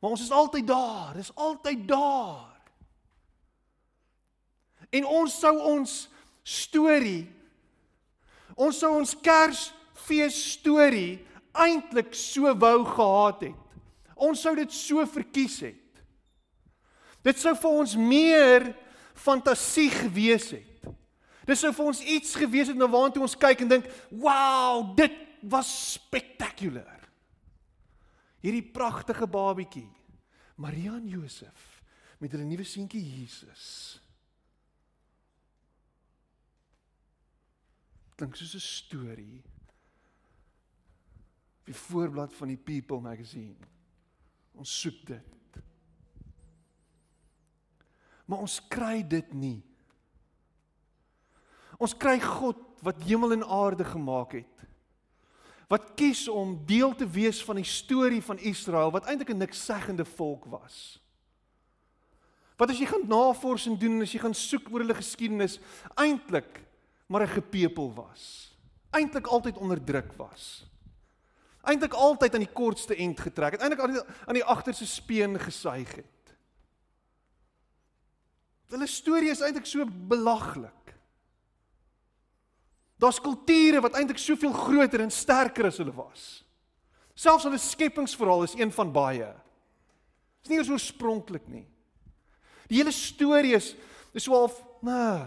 Maar 0.00 0.10
ons 0.10 0.22
is 0.22 0.30
altyd 0.30 0.66
daar. 0.66 1.14
Dis 1.14 1.34
altyd 1.34 1.88
daar. 1.88 2.60
En 4.90 5.04
ons 5.04 5.40
sou 5.40 5.58
ons 5.58 6.08
storie 6.42 7.40
ons 8.60 8.78
sou 8.78 8.90
ons 8.98 9.14
Kersfees 9.24 10.36
storie 10.52 11.20
eintlik 11.56 12.12
so 12.14 12.52
wou 12.60 12.84
gehad 12.84 13.46
het. 13.48 13.56
Ons 14.20 14.42
sou 14.44 14.52
dit 14.58 14.72
so 14.72 15.04
verkies 15.08 15.60
het. 15.64 15.79
Dit 17.22 17.38
sou 17.38 17.52
vir 17.56 17.70
ons 17.82 17.96
meer 17.96 18.70
fantasie 19.14 19.90
gewees 19.92 20.50
het. 20.54 20.88
Dit 21.46 21.58
sou 21.58 21.72
vir 21.74 21.90
ons 21.92 22.00
iets 22.00 22.36
gewees 22.38 22.70
het 22.70 22.78
na 22.78 22.88
waartoe 22.88 23.24
ons 23.24 23.36
kyk 23.36 23.60
en 23.64 23.68
dink, 23.68 23.86
"Wow, 24.10 24.96
dit 24.96 25.12
was 25.42 25.92
spectacular." 25.92 27.00
Hierdie 28.40 28.64
pragtige 28.72 29.26
babietjie, 29.26 29.88
Maria 30.56 30.94
en 30.96 31.08
Josef 31.08 31.82
met 32.18 32.32
hulle 32.32 32.44
nuwe 32.44 32.64
seentjie 32.64 33.02
Jesus. 33.02 34.00
Klink 38.16 38.36
soos 38.36 38.54
'n 38.54 38.60
storie. 38.60 39.42
Die 41.64 41.74
voorblad 41.74 42.34
van 42.34 42.48
die 42.48 42.56
People 42.56 43.00
magazine. 43.00 43.56
Ons 44.52 44.80
soek 44.80 45.06
dit. 45.06 45.39
Maar 48.30 48.46
ons 48.46 48.60
kry 48.70 49.00
dit 49.02 49.32
nie. 49.34 49.58
Ons 51.80 51.96
kry 51.98 52.20
God 52.22 52.60
wat 52.84 53.02
hemel 53.02 53.34
en 53.34 53.44
aarde 53.44 53.84
gemaak 53.84 54.38
het. 54.38 54.66
Wat 55.70 55.92
kies 55.98 56.26
om 56.30 56.54
deel 56.66 56.94
te 56.98 57.06
wees 57.06 57.40
van 57.46 57.58
die 57.60 57.66
storie 57.66 58.22
van 58.22 58.38
Israel 58.38 58.90
wat 58.94 59.06
eintlik 59.10 59.30
'n 59.34 59.42
niksegende 59.42 60.04
volk 60.04 60.44
was. 60.44 60.98
Wat 62.56 62.70
as 62.70 62.78
jy 62.78 62.86
gaan 62.86 63.08
navorsing 63.08 63.78
doen 63.78 63.96
en 63.96 64.02
as 64.02 64.12
jy 64.12 64.20
gaan 64.20 64.34
soek 64.34 64.70
oor 64.70 64.80
hulle 64.80 64.94
geskiedenis 64.94 65.58
eintlik 65.94 66.60
maar 67.06 67.22
'n 67.22 67.34
gepepel 67.40 67.94
was. 67.94 68.54
Eintlik 68.90 69.26
altyd 69.26 69.56
onderdruk 69.56 70.12
was. 70.16 70.66
Eintlik 71.62 71.92
altyd 71.92 72.34
aan 72.34 72.46
die 72.46 72.52
kortste 72.52 72.94
end 72.96 73.20
getrek 73.20 73.52
het. 73.52 73.60
Eintlik 73.60 73.80
aan 73.80 73.92
die, 73.92 74.02
aan 74.26 74.34
die 74.34 74.44
agterste 74.44 74.86
speen 74.86 75.38
gesuig 75.38 75.94
het. 75.94 76.19
Hulle 78.70 78.86
storie 78.86 79.32
is 79.32 79.42
eintlik 79.42 79.66
so 79.66 79.84
belaglik. 79.84 80.94
Daar's 83.00 83.20
kulture 83.22 83.80
wat 83.80 83.96
eintlik 83.98 84.20
soveel 84.20 84.52
groter 84.52 85.02
en 85.02 85.10
sterker 85.10 85.70
as 85.70 85.80
hulle 85.80 85.94
was. 85.96 86.44
Selfs 87.18 87.46
hulle 87.48 87.58
skepingsverhaal 87.58 88.44
is 88.46 88.56
een 88.58 88.72
van 88.72 88.92
baie. 88.92 89.28
Dis 90.40 90.52
nie 90.52 90.62
so 90.64 90.76
oorspronklik 90.76 91.48
nie. 91.50 91.66
Die 92.70 92.78
hele 92.78 92.94
storie 92.94 93.56
is 93.58 93.74
is 94.14 94.24
so 94.26 94.34
half, 94.34 94.56
nee. 94.82 95.18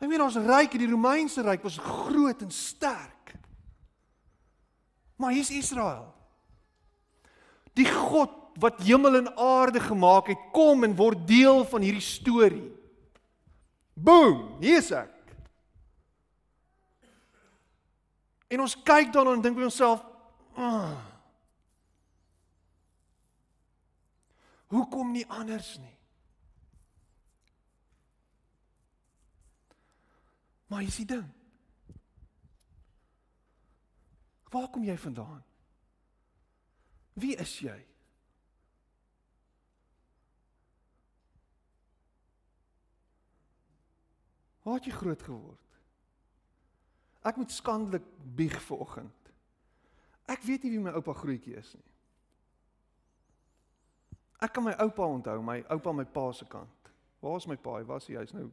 Ek 0.00 0.08
meen 0.08 0.20
ons 0.20 0.36
ryk, 0.40 0.74
die 0.76 0.88
Romeinse 0.90 1.40
ryk 1.44 1.62
was 1.64 1.78
groot 1.80 2.42
en 2.44 2.52
sterk. 2.52 3.34
Maar 5.20 5.32
hier's 5.36 5.52
Israel. 5.52 6.10
Die 7.76 7.88
God 7.88 8.39
wat 8.58 8.80
hemel 8.82 9.16
en 9.16 9.36
aarde 9.36 9.80
gemaak 9.80 10.32
het, 10.32 10.48
kom 10.52 10.84
en 10.84 10.96
word 10.96 11.26
deel 11.28 11.64
van 11.64 11.84
hierdie 11.84 12.04
storie. 12.04 12.66
Boom, 13.94 14.56
hier's 14.60 14.90
ek. 14.90 15.12
En 18.50 18.64
ons 18.64 18.74
kyk 18.82 19.12
dan 19.14 19.28
en 19.30 19.44
dink 19.44 19.56
by 19.56 19.68
onsself, 19.68 20.02
oh, 20.58 20.96
Hoekom 24.70 25.10
nie 25.10 25.26
anders 25.26 25.72
nie? 25.82 25.96
Maar 30.70 30.84
hier's 30.86 31.00
die 31.02 31.08
ding. 31.10 31.26
Waar 34.50 34.68
kom 34.70 34.86
jy 34.86 34.94
vandaan? 34.98 35.42
Wie 37.18 37.34
is 37.34 37.56
jy? 37.58 37.74
Waar 44.70 44.78
het 44.78 44.86
jy 44.86 44.92
groot 44.94 45.22
geword? 45.26 45.78
Ek 47.26 47.36
moet 47.36 47.50
skandelik 47.50 48.04
bieg 48.38 48.54
vanoggend. 48.62 49.32
Ek 50.30 50.44
weet 50.46 50.62
nie 50.62 50.76
wie 50.76 50.82
my 50.84 50.92
oupa 50.94 51.10
grootjie 51.18 51.56
is 51.58 51.72
nie. 51.74 51.88
Ek 54.38 54.54
kan 54.54 54.62
my 54.62 54.76
oupa 54.78 55.08
onthou, 55.10 55.42
my 55.42 55.58
oupa 55.74 55.92
my 55.92 56.06
pa 56.06 56.28
se 56.32 56.46
kant. 56.46 56.92
Waar 57.18 57.40
is 57.42 57.48
my 57.50 57.58
pa? 57.58 57.80
Hy 57.80 57.88
was 57.88 58.06
hy, 58.06 58.14
hy's 58.20 58.36
nou 58.36 58.46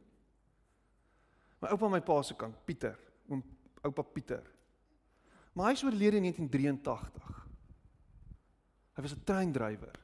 My 1.62 1.70
oupa 1.74 1.88
my 1.90 2.00
pa 2.02 2.18
se 2.22 2.34
kant, 2.38 2.54
Pieter, 2.66 2.98
oom 3.30 3.40
oupa 3.86 4.02
Pieter. 4.02 4.44
Maar 5.54 5.70
hy 5.70 5.78
is 5.78 5.84
oorlede 5.86 6.20
in 6.20 6.26
1983. 6.28 7.32
Hy 8.94 9.02
was 9.02 9.14
'n 9.14 9.24
treindrywer 9.24 9.98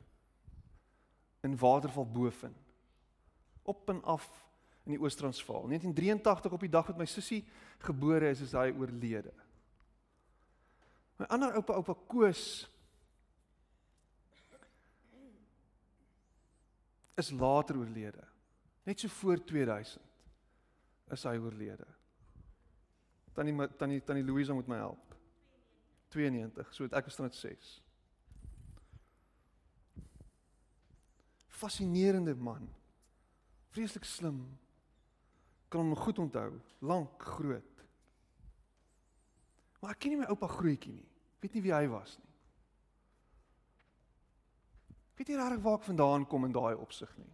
in 1.42 1.58
Waterval 1.58 2.06
Boven. 2.06 2.54
Op 3.62 3.88
en 3.88 4.02
af 4.02 4.43
in 4.84 4.92
die 4.92 5.00
Oos-Transvaal. 5.00 5.66
1983 5.68 6.52
op 6.52 6.60
die 6.60 6.72
dag 6.72 6.86
wat 6.86 7.00
my 7.00 7.06
sussie 7.08 7.42
gebore 7.84 8.28
is, 8.34 8.42
is 8.44 8.52
hy 8.56 8.68
oorlede. 8.76 9.32
My 11.20 11.28
ander 11.32 11.56
oupa, 11.56 11.76
oupa 11.78 11.94
Koos 12.10 12.44
is 17.16 17.30
later 17.30 17.78
oorlede. 17.78 18.24
Net 18.84 19.00
so 19.00 19.08
voor 19.08 19.44
2000 19.44 20.02
is 21.14 21.24
hy 21.24 21.36
oorlede. 21.38 21.86
Tannie 23.34 23.68
tannie 23.78 24.02
tannie 24.04 24.24
Louisa 24.24 24.54
moet 24.54 24.68
my 24.68 24.76
help. 24.76 25.14
92, 26.14 26.74
so 26.74 26.86
ek 26.86 27.08
was 27.08 27.18
net 27.18 27.34
6. 27.34 27.70
Fascinerende 31.54 32.34
man. 32.38 32.68
Vreeslik 33.74 34.04
slim, 34.06 34.44
kan 35.68 35.80
hom 35.80 35.96
goed 35.96 36.18
onthou, 36.18 36.50
lank, 36.78 37.22
groot. 37.36 37.84
Maar 39.80 39.94
ek 39.94 40.00
ken 40.04 40.14
nie 40.14 40.20
my 40.22 40.28
oupa 40.32 40.48
grootjie 40.48 40.94
nie. 40.94 41.08
Weet 41.44 41.56
nie 41.56 41.64
wie 41.66 41.74
hy 41.74 41.86
was 41.92 42.16
nie. 42.16 42.34
Weet 45.18 45.30
nie 45.30 45.38
regtig 45.38 45.62
waar 45.64 45.78
ek 45.78 45.88
vandaan 45.88 46.26
kom 46.26 46.46
in 46.46 46.54
daai 46.54 46.74
opsig 46.74 47.10
nie. 47.20 47.30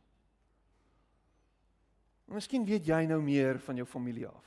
Miskien 2.31 2.67
weet 2.67 2.87
jy 2.87 3.05
nou 3.11 3.19
meer 3.23 3.59
van 3.65 3.79
jou 3.81 3.87
familie 3.87 4.29
af. 4.29 4.47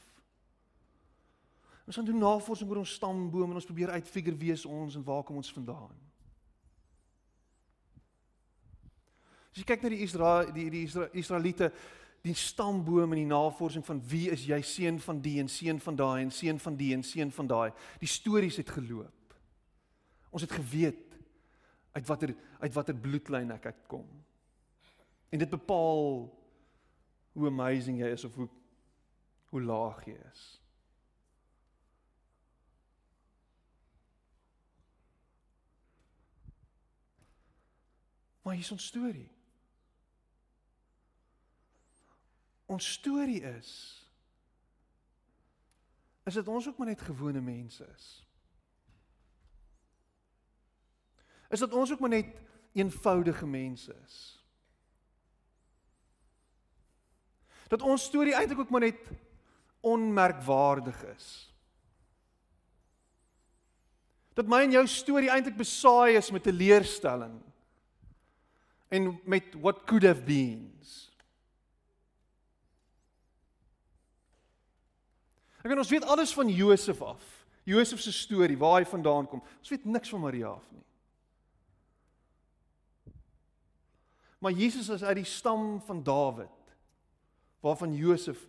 Ons 1.84 1.98
gaan 2.00 2.08
doen 2.08 2.22
navorsing 2.24 2.70
oor 2.70 2.80
ons 2.84 2.96
stamboom 2.96 3.52
en 3.52 3.60
ons 3.60 3.68
probeer 3.68 3.92
uitfigure 3.98 4.40
wie 4.40 4.54
is 4.54 4.64
ons 4.66 4.96
en 4.96 5.04
waar 5.04 5.24
kom 5.28 5.40
ons 5.42 5.52
vandaan. 5.52 5.96
As 9.52 9.60
jy 9.60 9.66
kyk 9.68 9.84
na 9.84 9.92
die 9.92 10.04
Israel 10.06 10.54
die 10.56 10.70
die 10.74 10.86
Israeliete 11.20 11.70
die 12.24 12.36
stamboom 12.40 13.12
en 13.12 13.20
die 13.20 13.28
navorsing 13.28 13.84
van 13.84 14.00
wie 14.08 14.30
is 14.32 14.46
jy 14.48 14.62
seun 14.64 15.00
van 15.04 15.20
die 15.22 15.36
en 15.42 15.50
seun 15.52 15.80
van 15.84 15.98
daai 16.00 16.22
en 16.22 16.32
seun 16.32 16.60
van 16.60 16.78
die 16.80 16.94
en 16.96 17.04
seun 17.04 17.32
van 17.36 17.50
daai. 17.52 17.74
Die 18.00 18.08
stories 18.08 18.62
het 18.62 18.72
geloop. 18.72 19.36
Ons 20.32 20.46
het 20.46 20.56
geweet 20.56 21.18
uit 21.94 22.08
watter 22.08 22.32
uit 22.64 22.74
watter 22.74 22.96
bloedlyn 22.96 23.52
ek 23.52 23.68
uitkom. 23.74 24.08
En 25.36 25.44
dit 25.44 25.52
bepaal 25.52 26.30
hoe 27.34 27.48
amazing 27.50 28.00
jy 28.00 28.14
is 28.16 28.24
of 28.24 28.36
hoe 28.40 28.50
hoe 29.54 29.62
laag 29.62 30.00
jy 30.08 30.16
is. 30.32 30.46
Maar 38.42 38.56
hier 38.56 38.64
is 38.64 38.72
ons 38.72 38.86
storie. 38.86 39.33
Ons 42.74 42.94
storie 42.98 43.42
is 43.42 43.74
is 46.24 46.38
dit 46.40 46.48
ons 46.48 46.68
ook 46.68 46.78
maar 46.80 46.88
net 46.88 47.02
gewone 47.04 47.42
mense 47.44 47.84
is. 47.84 48.06
Is 51.52 51.60
dit 51.60 51.74
ons 51.76 51.92
ook 51.92 52.00
maar 52.00 52.14
net 52.14 52.40
eenvoudige 52.74 53.46
mense 53.46 53.96
is. 54.06 54.16
Dat 57.68 57.84
ons 57.84 58.08
storie 58.08 58.34
eintlik 58.34 58.64
ook 58.64 58.72
maar 58.72 58.88
net 58.88 59.12
onmerkwaardig 59.84 61.04
is. 61.12 61.28
Dat 64.34 64.48
my 64.48 64.64
en 64.64 64.78
jou 64.80 64.86
storie 64.88 65.30
eintlik 65.30 65.60
besaai 65.60 66.16
is 66.16 66.32
met 66.32 66.48
'n 66.48 66.56
leerstelling 66.56 67.42
en 68.88 69.20
met 69.26 69.54
what 69.60 69.84
could 69.84 70.04
have 70.04 70.24
beens. 70.24 71.13
Ek 75.64 75.72
en 75.72 75.80
ons 75.80 75.92
weet 75.96 76.06
alles 76.06 76.34
van 76.36 76.50
Josef 76.52 77.02
af. 77.02 77.24
Josef 77.64 78.02
se 78.04 78.12
storie, 78.12 78.58
waar 78.60 78.82
hy 78.82 78.88
vandaan 78.88 79.28
kom. 79.32 79.44
Ons 79.62 79.72
weet 79.72 79.86
niks 79.88 80.12
van 80.12 80.20
Maria 80.20 80.52
af 80.52 80.66
nie. 80.76 80.84
Maar 84.44 84.52
Jesus 84.52 84.90
is 84.92 85.04
uit 85.04 85.22
die 85.22 85.30
stam 85.30 85.80
van 85.88 86.04
Dawid 86.04 86.52
waarvan 87.64 87.96
Josef 87.96 88.42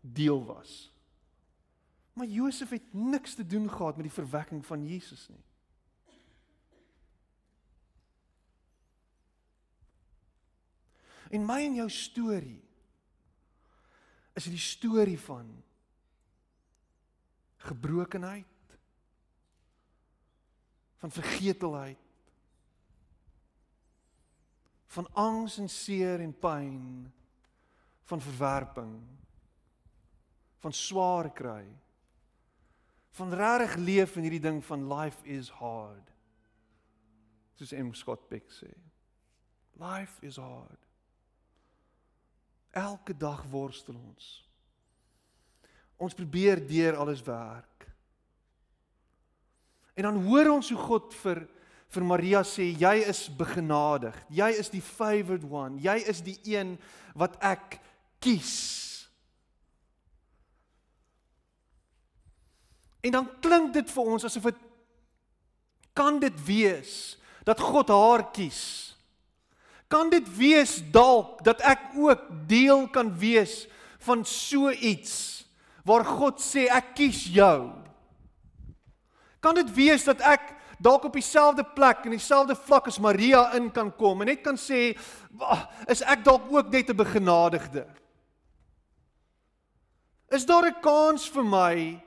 deel 0.00 0.44
was. 0.44 0.92
Maar 2.12 2.26
Josef 2.26 2.68
het 2.68 2.92
niks 2.92 3.34
te 3.34 3.46
doen 3.46 3.70
gehad 3.70 3.96
met 3.96 4.04
die 4.04 4.12
verwekking 4.12 4.66
van 4.66 4.84
Jesus 4.84 5.28
nie. 5.28 5.44
En 11.30 11.44
my 11.44 11.62
en 11.64 11.80
jou 11.80 11.88
storie 11.92 12.60
is 14.36 14.44
die 14.44 14.60
storie 14.60 15.18
van 15.20 15.48
gebrokenheid 17.58 18.78
van 20.96 21.10
vergetelheid 21.10 21.98
van 24.86 25.08
angs 25.12 25.58
en 25.58 25.68
seer 25.68 26.20
en 26.20 26.34
pyn 26.38 27.12
van 28.10 28.20
verwerping 28.20 28.94
van 30.58 30.72
swaar 30.72 31.30
kry 31.32 31.64
van 33.10 33.34
regtig 33.34 33.76
leef 33.76 34.16
in 34.16 34.26
hierdie 34.26 34.46
ding 34.48 34.64
van 34.64 34.86
life 34.92 35.26
is 35.38 35.50
hard 35.60 36.14
soos 37.58 37.74
M 37.74 37.92
Scott 37.92 38.28
Peck 38.28 38.50
sê 38.54 38.70
life 39.78 40.26
is 40.26 40.36
hard 40.36 40.88
Elke 42.70 43.16
dag 43.16 43.44
worstel 43.50 43.94
ons. 43.94 44.47
Ons 45.98 46.14
probeer 46.14 46.62
deur 46.66 46.96
alles 46.96 47.22
werk. 47.26 47.88
En 49.98 50.06
dan 50.06 50.20
hoor 50.24 50.52
ons 50.54 50.68
hoe 50.70 50.78
God 50.78 51.14
vir 51.24 51.46
vir 51.88 52.04
Maria 52.04 52.42
sê 52.44 52.66
jy 52.76 52.98
is 53.08 53.22
begenadig. 53.32 54.12
Jy 54.28 54.50
is 54.60 54.68
die 54.68 54.82
favored 54.84 55.44
one. 55.48 55.80
Jy 55.80 55.96
is 56.12 56.20
die 56.20 56.36
een 56.44 56.74
wat 57.16 57.38
ek 57.40 57.78
kies. 58.20 58.58
En 63.00 63.16
dan 63.16 63.30
klink 63.40 63.72
dit 63.78 63.88
vir 63.88 64.10
ons 64.12 64.26
asof 64.28 64.50
dit 64.50 64.66
kan 65.96 66.20
dit 66.22 66.44
wees 66.46 66.92
dat 67.48 67.58
God 67.58 67.88
haar 67.90 68.28
kies. 68.36 68.60
Kan 69.88 70.12
dit 70.12 70.28
wees 70.36 70.76
dalk 70.92 71.40
dat 71.46 71.64
ek 71.64 71.94
ook 71.96 72.28
deel 72.50 72.84
kan 72.92 73.08
wees 73.18 73.64
van 74.04 74.22
so 74.28 74.70
iets 74.70 75.47
waar 75.88 76.04
God 76.04 76.40
sê 76.44 76.68
ek 76.68 76.92
kies 76.98 77.24
jou? 77.32 77.72
Kan 79.40 79.56
dit 79.56 79.70
wees 79.74 80.04
dat 80.04 80.20
ek 80.20 80.52
dalk 80.82 81.08
op 81.08 81.16
dieselfde 81.16 81.64
plek 81.74 82.04
en 82.06 82.14
dieselfde 82.14 82.54
vlak 82.54 82.90
as 82.90 83.00
Maria 83.02 83.48
in 83.58 83.70
kan 83.74 83.90
kom 83.98 84.22
en 84.22 84.30
net 84.30 84.44
kan 84.44 84.58
sê 84.58 84.92
is 85.90 86.02
ek 86.04 86.22
dalk 86.26 86.50
ook 86.52 86.70
net 86.70 86.90
'n 86.90 86.96
begenadigde? 86.96 87.86
Is 90.30 90.44
daar 90.46 90.66
'n 90.66 90.80
kans 90.82 91.28
vir 91.28 91.44
my 91.44 92.02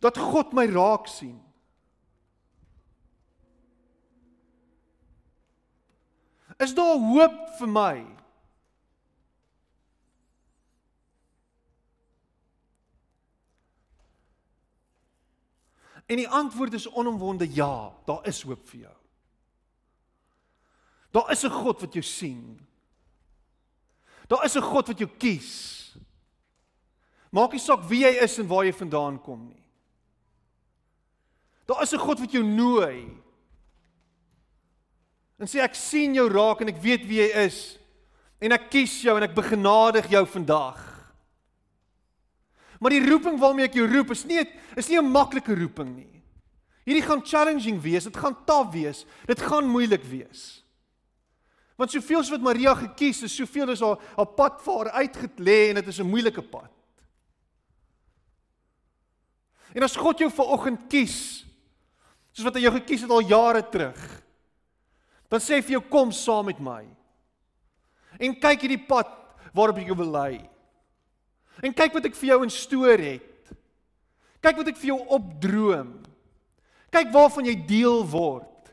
dat 0.00 0.18
God 0.18 0.52
my 0.52 0.66
raak 0.66 1.06
sien? 1.08 1.40
Is 6.58 6.74
daar 6.74 6.98
hoop 6.98 7.58
vir 7.58 7.68
my? 7.68 8.17
En 16.08 16.16
die 16.16 16.28
antwoord 16.28 16.76
is 16.78 16.88
onomwonde 16.88 17.46
ja, 17.54 17.92
daar 18.08 18.26
is 18.26 18.42
hoop 18.42 18.64
vir 18.70 18.80
jou. 18.86 18.96
Daar 21.12 21.30
is 21.32 21.44
'n 21.44 21.50
God 21.50 21.80
wat 21.80 21.92
jou 21.92 22.04
sien. 22.04 22.66
Daar 24.28 24.44
is 24.44 24.56
'n 24.56 24.62
God 24.62 24.86
wat 24.86 24.98
jou 24.98 25.10
kies. 25.18 25.76
Maak 27.30 27.52
nie 27.52 27.60
saak 27.60 27.84
wie 27.88 28.04
jy 28.04 28.22
is 28.22 28.38
en 28.38 28.48
waar 28.48 28.64
jy 28.64 28.72
vandaan 28.72 29.20
kom 29.22 29.46
nie. 29.46 29.64
Daar 31.66 31.82
is 31.82 31.92
'n 31.92 31.98
God 31.98 32.20
wat 32.20 32.32
jou 32.32 32.44
nooi 32.44 33.18
En 35.38 35.46
sê 35.46 35.62
ek 35.62 35.76
sien 35.78 36.16
jou 36.18 36.26
raak 36.30 36.64
en 36.64 36.72
ek 36.72 36.80
weet 36.82 37.06
wie 37.06 37.20
jy 37.22 37.28
is. 37.46 37.78
En 38.42 38.54
ek 38.54 38.68
kies 38.72 38.96
jou 39.04 39.14
en 39.18 39.26
ek 39.26 39.36
begenadig 39.36 40.10
jou 40.10 40.24
vandag. 40.34 40.80
Maar 42.78 42.94
die 42.94 43.04
roeping 43.04 43.38
waarmee 43.40 43.66
ek 43.66 43.78
jou 43.80 43.86
roep 43.90 44.12
is 44.14 44.24
nie 44.24 44.44
is 44.76 44.88
nie 44.88 44.98
'n 44.98 45.10
maklike 45.10 45.54
roeping 45.54 45.96
nie. 45.96 46.22
Hierdie 46.86 47.02
gaan 47.02 47.24
challenging 47.24 47.80
wees, 47.80 48.04
dit 48.04 48.16
gaan 48.16 48.36
taaf 48.46 48.72
wees, 48.72 49.04
dit 49.26 49.40
gaan 49.40 49.66
moeilik 49.66 50.04
wees. 50.04 50.64
Want 51.76 51.90
soveel 51.90 52.18
as 52.18 52.30
wat 52.30 52.40
Maria 52.40 52.74
gekies 52.74 53.22
is, 53.22 53.36
soveel 53.36 53.70
is 53.70 53.80
haar 53.80 53.98
haar 54.16 54.26
pad 54.26 54.62
vir 54.62 54.74
haar 54.74 55.04
uitgelê 55.04 55.68
en 55.68 55.74
dit 55.74 55.88
is 55.88 56.00
'n 56.00 56.10
moeilike 56.10 56.42
pad. 56.42 56.70
En 59.74 59.82
as 59.82 59.96
God 59.96 60.18
jou 60.18 60.30
vanoggend 60.30 60.88
kies, 60.88 61.44
soos 62.32 62.44
wat 62.44 62.54
hy 62.54 62.60
jou 62.60 62.72
gekies 62.72 63.02
het 63.02 63.10
al 63.10 63.20
jare 63.20 63.62
terug, 63.62 64.22
Dan 65.28 65.44
sê 65.44 65.58
hy 65.58 65.64
vir 65.64 65.76
jou 65.76 65.84
kom 65.92 66.12
saam 66.14 66.48
met 66.48 66.60
my. 66.60 66.82
En 68.18 68.36
kyk 68.40 68.64
hierdie 68.64 68.86
pad 68.88 69.10
waarop 69.56 69.80
ek 69.80 69.90
jou 69.90 69.98
wil 70.00 70.10
lei. 70.14 70.40
En 71.62 71.74
kyk 71.74 71.96
wat 71.96 72.06
ek 72.10 72.18
vir 72.18 72.32
jou 72.32 72.42
in 72.44 72.52
storie 72.52 73.16
het. 73.16 73.54
Kyk 74.44 74.60
wat 74.60 74.70
ek 74.70 74.78
vir 74.78 74.92
jou 74.92 75.00
opdroom. 75.16 75.96
Kyk 76.94 77.10
waarvan 77.12 77.48
jy 77.50 77.56
deel 77.68 78.04
word. 78.08 78.70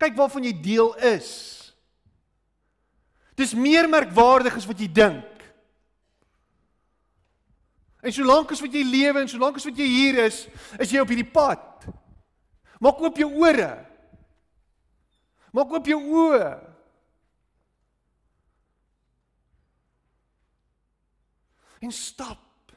Kyk 0.00 0.16
waarvan 0.18 0.46
jy 0.48 0.54
deel 0.64 0.90
is. 1.12 1.30
Dis 3.38 3.54
meer 3.58 3.88
merkwaardig 3.90 4.56
as 4.56 4.66
wat 4.68 4.80
jy 4.80 4.88
dink. 4.88 5.30
En 8.04 8.12
solank 8.12 8.52
as 8.52 8.60
wat 8.60 8.74
jy 8.74 8.84
lewe 8.84 9.22
en 9.22 9.30
solank 9.30 9.58
as 9.58 9.64
wat 9.64 9.78
jy 9.80 9.86
hier 9.88 10.18
is, 10.26 10.44
is 10.80 10.92
jy 10.92 11.00
op 11.00 11.10
hierdie 11.12 11.28
pad. 11.28 11.86
Maak 12.84 13.00
oop 13.00 13.18
jou 13.18 13.30
ore. 13.40 13.70
Maak 15.54 15.72
oop 15.72 15.88
jou 15.88 16.00
oë. 16.24 16.48
En 21.84 21.92
stap 21.92 22.72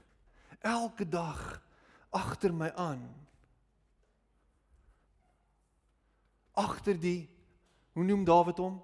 elke 0.60 1.08
dag 1.08 1.62
agter 2.10 2.54
my 2.54 2.68
aan. 2.76 3.06
Agter 6.52 7.00
die 7.00 7.30
hoe 7.94 8.04
noem 8.04 8.26
Dawid 8.28 8.58
hom? 8.60 8.82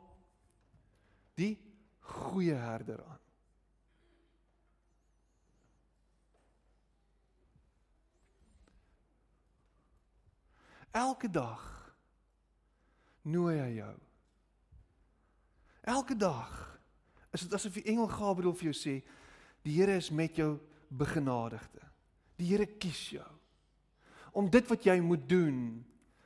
Die 1.35 1.57
goeie 1.99 2.55
herder 2.55 3.03
aan. 3.03 3.19
Elke 10.93 11.29
dag 11.29 11.63
nooi 13.21 13.57
hy 13.57 13.71
jou. 13.81 13.95
Elke 15.81 16.15
dag 16.15 16.79
is 17.33 17.43
dit 17.43 17.53
asof 17.53 17.81
die 17.81 17.89
engel 17.91 18.07
Gabriël 18.07 18.55
vir 18.55 18.69
jou 18.69 18.77
sê, 18.77 18.95
die 19.63 19.77
Here 19.77 19.95
is 19.95 20.09
met 20.11 20.35
jou 20.35 20.57
begenadigde. 20.89 21.81
Die 22.39 22.51
Here 22.51 22.67
kies 22.67 23.09
jou 23.15 23.29
om 24.33 24.47
dit 24.49 24.65
wat 24.65 24.85
jy 24.87 24.95
moet 25.05 25.27
doen 25.29 25.57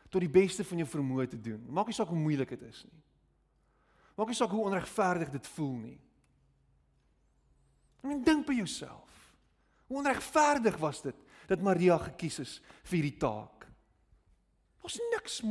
tot 0.08 0.24
die 0.24 0.32
beste 0.32 0.64
van 0.64 0.80
jou 0.80 0.88
vermoë 0.88 1.26
te 1.28 1.40
doen. 1.44 1.60
Maak 1.68 1.90
nie 1.90 1.96
saak 1.98 2.08
hoe 2.08 2.20
moeilik 2.20 2.54
dit 2.56 2.62
is 2.64 2.86
nie. 2.88 3.02
Maak 4.16 4.32
nie 4.32 4.38
saak 4.40 4.54
hoe 4.56 4.64
onregverdig 4.64 5.34
dit 5.34 5.50
voel 5.58 5.74
nie. 5.82 5.98
En 8.08 8.24
dink 8.24 8.48
by 8.48 8.56
jouself. 8.56 9.12
Hoe 9.88 10.00
onregverdig 10.00 10.78
was 10.80 11.02
dit 11.04 11.26
dat 11.48 11.64
Maria 11.64 11.98
gekies 12.00 12.40
is 12.44 12.54
vir 12.88 13.02
hierdie 13.02 13.20
taak? 13.20 13.68
Ons 14.88 15.00
niks 15.12 15.42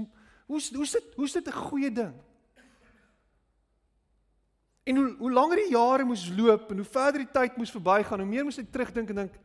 hoe's 0.46 0.70
hoe's 0.72 0.96
dit 0.96 1.14
hoe's 1.18 1.36
dit 1.36 1.46
'n 1.46 1.60
goeie 1.68 1.90
ding? 1.92 2.14
En 4.86 4.96
hoe 4.96 5.14
hoe 5.18 5.32
langer 5.32 5.64
die 5.64 5.72
jare 5.74 6.04
moes 6.06 6.28
loop 6.30 6.70
en 6.70 6.82
hoe 6.82 6.86
verder 6.86 7.24
die 7.24 7.32
tyd 7.34 7.56
moes 7.58 7.72
verbygaan, 7.74 8.22
hoe 8.22 8.28
meer 8.28 8.46
moes 8.46 8.60
ek 8.62 8.70
terugdink 8.70 9.10
en 9.10 9.22
dink, 9.22 9.38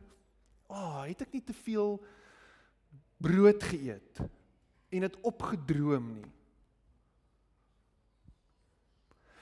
"Ag, 0.70 0.78
oh, 0.78 1.02
het 1.02 1.22
ek 1.22 1.32
nie 1.32 1.42
te 1.42 1.52
veel 1.52 1.98
brood 3.18 3.62
geëet 3.62 4.22
en 4.90 5.00
dit 5.00 5.16
opgedroom 5.20 6.14
nie?" 6.14 6.30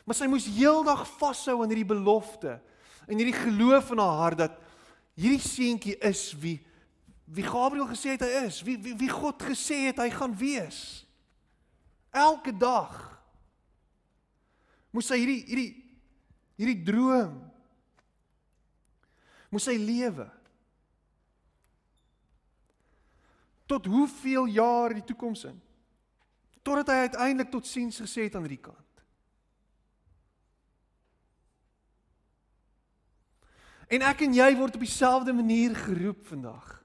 Maar 0.04 0.16
sy 0.16 0.26
moes 0.26 0.46
heeldag 0.46 1.04
vashou 1.20 1.60
aan 1.62 1.70
hierdie 1.70 1.86
belofte 1.86 2.56
en 3.06 3.18
hierdie 3.18 3.36
geloof 3.36 3.92
in 3.92 3.98
haar 3.98 4.18
hart 4.18 4.38
dat 4.38 4.56
hierdie 5.14 5.44
seentjie 5.44 5.98
is 5.98 6.32
wie 6.40 6.58
wie 7.30 7.44
Gabriël 7.46 7.86
gesê 7.86 8.16
het 8.16 8.24
hy 8.26 8.46
is, 8.48 8.62
wie 8.66 8.74
wie, 8.82 8.96
wie 8.98 9.08
God 9.08 9.42
gesê 9.42 9.84
het 9.86 10.00
hy 10.02 10.08
gaan 10.10 10.32
wees. 10.34 11.06
Elke 12.10 12.50
dag 12.50 13.20
moes 14.90 15.06
sy 15.06 15.20
hierdie 15.20 15.44
hierdie 15.46 15.79
hierdie 16.60 16.82
droom 16.84 17.38
moes 19.50 19.66
hy 19.66 19.78
lewe. 19.80 20.28
Tot 23.70 23.86
hoeveel 23.90 24.50
jaar 24.54 24.94
in 24.94 25.00
die 25.00 25.08
toekoms 25.08 25.46
in? 25.48 25.56
Totdat 26.62 26.92
hy 26.92 27.08
uiteindelik 27.08 27.50
tot 27.50 27.66
siens 27.66 27.98
gesê 28.02 28.28
het 28.28 28.36
aan 28.36 28.46
hierdie 28.46 28.62
kant. 28.62 28.86
En 33.90 34.04
ek 34.06 34.22
en 34.22 34.36
jy 34.36 34.50
word 34.58 34.76
op 34.78 34.84
dieselfde 34.84 35.34
manier 35.34 35.74
geroep 35.74 36.22
vandag. 36.30 36.76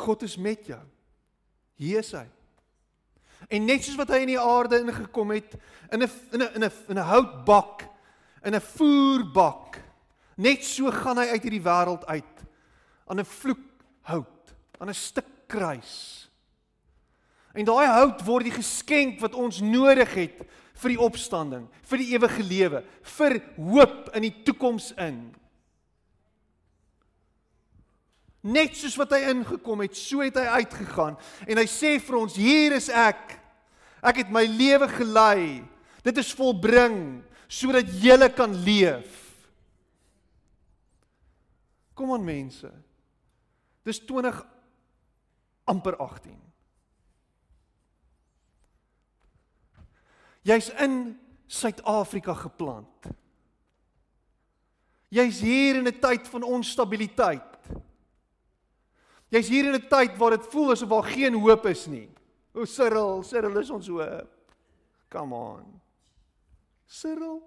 God 0.00 0.22
is 0.24 0.38
met 0.40 0.70
jou. 0.70 0.80
Hier 1.80 2.00
is 2.00 2.14
hy. 2.16 2.24
En 3.48 3.66
net 3.68 3.84
soos 3.84 3.98
wat 4.00 4.12
hy 4.14 4.22
in 4.24 4.34
die 4.34 4.40
aarde 4.40 4.80
ingekom 4.80 5.32
het 5.34 5.56
in 5.92 6.02
'n 6.04 6.08
in 6.32 6.40
'n 6.40 6.52
in 6.54 6.64
'n 6.64 6.72
in 6.88 6.98
'n 6.98 7.08
houtbak, 7.10 7.89
in 8.44 8.54
'n 8.54 8.60
voerbak, 8.60 9.80
net 10.36 10.64
so 10.64 10.90
gaan 10.90 11.18
hy 11.18 11.26
uit 11.26 11.42
hierdie 11.42 11.62
wêreld 11.64 12.06
uit 12.06 12.36
aan 13.06 13.20
'n 13.20 13.24
vloek 13.24 13.66
hout, 14.02 14.54
aan 14.78 14.88
'n 14.88 14.94
stuk 14.94 15.26
kruis. 15.46 16.28
En 17.54 17.64
daai 17.64 17.86
hout 17.86 18.22
word 18.24 18.46
die 18.46 18.54
geskenk 18.54 19.20
wat 19.20 19.34
ons 19.34 19.60
nodig 19.60 20.14
het 20.14 20.46
vir 20.80 20.94
die 20.94 21.00
opstanding, 21.00 21.66
vir 21.82 21.98
die 21.98 22.12
ewige 22.14 22.42
lewe, 22.42 22.84
vir 23.18 23.40
hoop 23.56 24.10
in 24.14 24.22
die 24.22 24.42
toekoms 24.46 24.92
in. 24.96 25.34
Net 28.40 28.76
soos 28.76 28.96
wat 28.96 29.10
hy 29.12 29.26
ingekom 29.34 29.82
het, 29.84 29.96
so 29.98 30.22
het 30.24 30.38
hy 30.38 30.62
uitgegaan 30.62 31.18
en 31.46 31.60
hy 31.60 31.66
sê 31.68 31.98
vir 32.00 32.16
ons, 32.16 32.38
hier 32.38 32.72
is 32.72 32.88
ek. 32.88 33.36
Ek 34.00 34.22
het 34.22 34.30
my 34.32 34.46
lewe 34.46 34.88
gelei. 34.88 35.64
Dit 36.06 36.16
is 36.22 36.32
volbring 36.32 37.20
sodat 37.50 37.88
jy 37.98 38.28
kan 38.36 38.54
leef. 38.64 39.16
Kom 41.98 42.14
aan 42.14 42.24
mense. 42.24 42.70
Dis 43.84 43.98
20 44.06 44.38
amper 45.68 45.96
18. 45.98 46.38
Jy's 50.46 50.70
in 50.80 51.18
Suid-Afrika 51.50 52.34
geplant. 52.38 53.10
Jy's 55.10 55.40
hier 55.42 55.76
in 55.82 55.88
'n 55.88 56.00
tyd 56.00 56.28
van 56.28 56.42
onstabiliteit. 56.42 57.58
Jy's 59.28 59.48
hier 59.48 59.66
in 59.66 59.74
'n 59.74 59.88
tyd 59.88 60.16
waar 60.16 60.30
dit 60.30 60.46
voel 60.46 60.70
asof 60.70 60.88
daar 60.88 61.02
geen 61.02 61.34
hoop 61.34 61.66
is 61.66 61.86
nie. 61.86 62.08
O 62.54 62.64
Cyril, 62.64 63.22
Cyril 63.22 63.58
is 63.58 63.70
ons 63.70 63.88
hoop. 63.88 64.30
Come 65.08 65.34
on. 65.34 65.80
Cyril. 66.90 67.38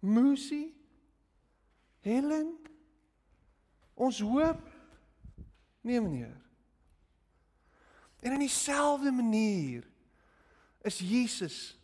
Musie. 0.00 0.72
Helen. 2.00 2.56
Ons 3.94 4.20
hoop. 4.20 4.62
Nee 5.84 6.00
meneer. 6.00 6.40
En 8.24 8.32
in 8.32 8.38
dieselfde 8.38 9.12
manier 9.12 9.84
is 10.80 10.98
Jesus 10.98 11.78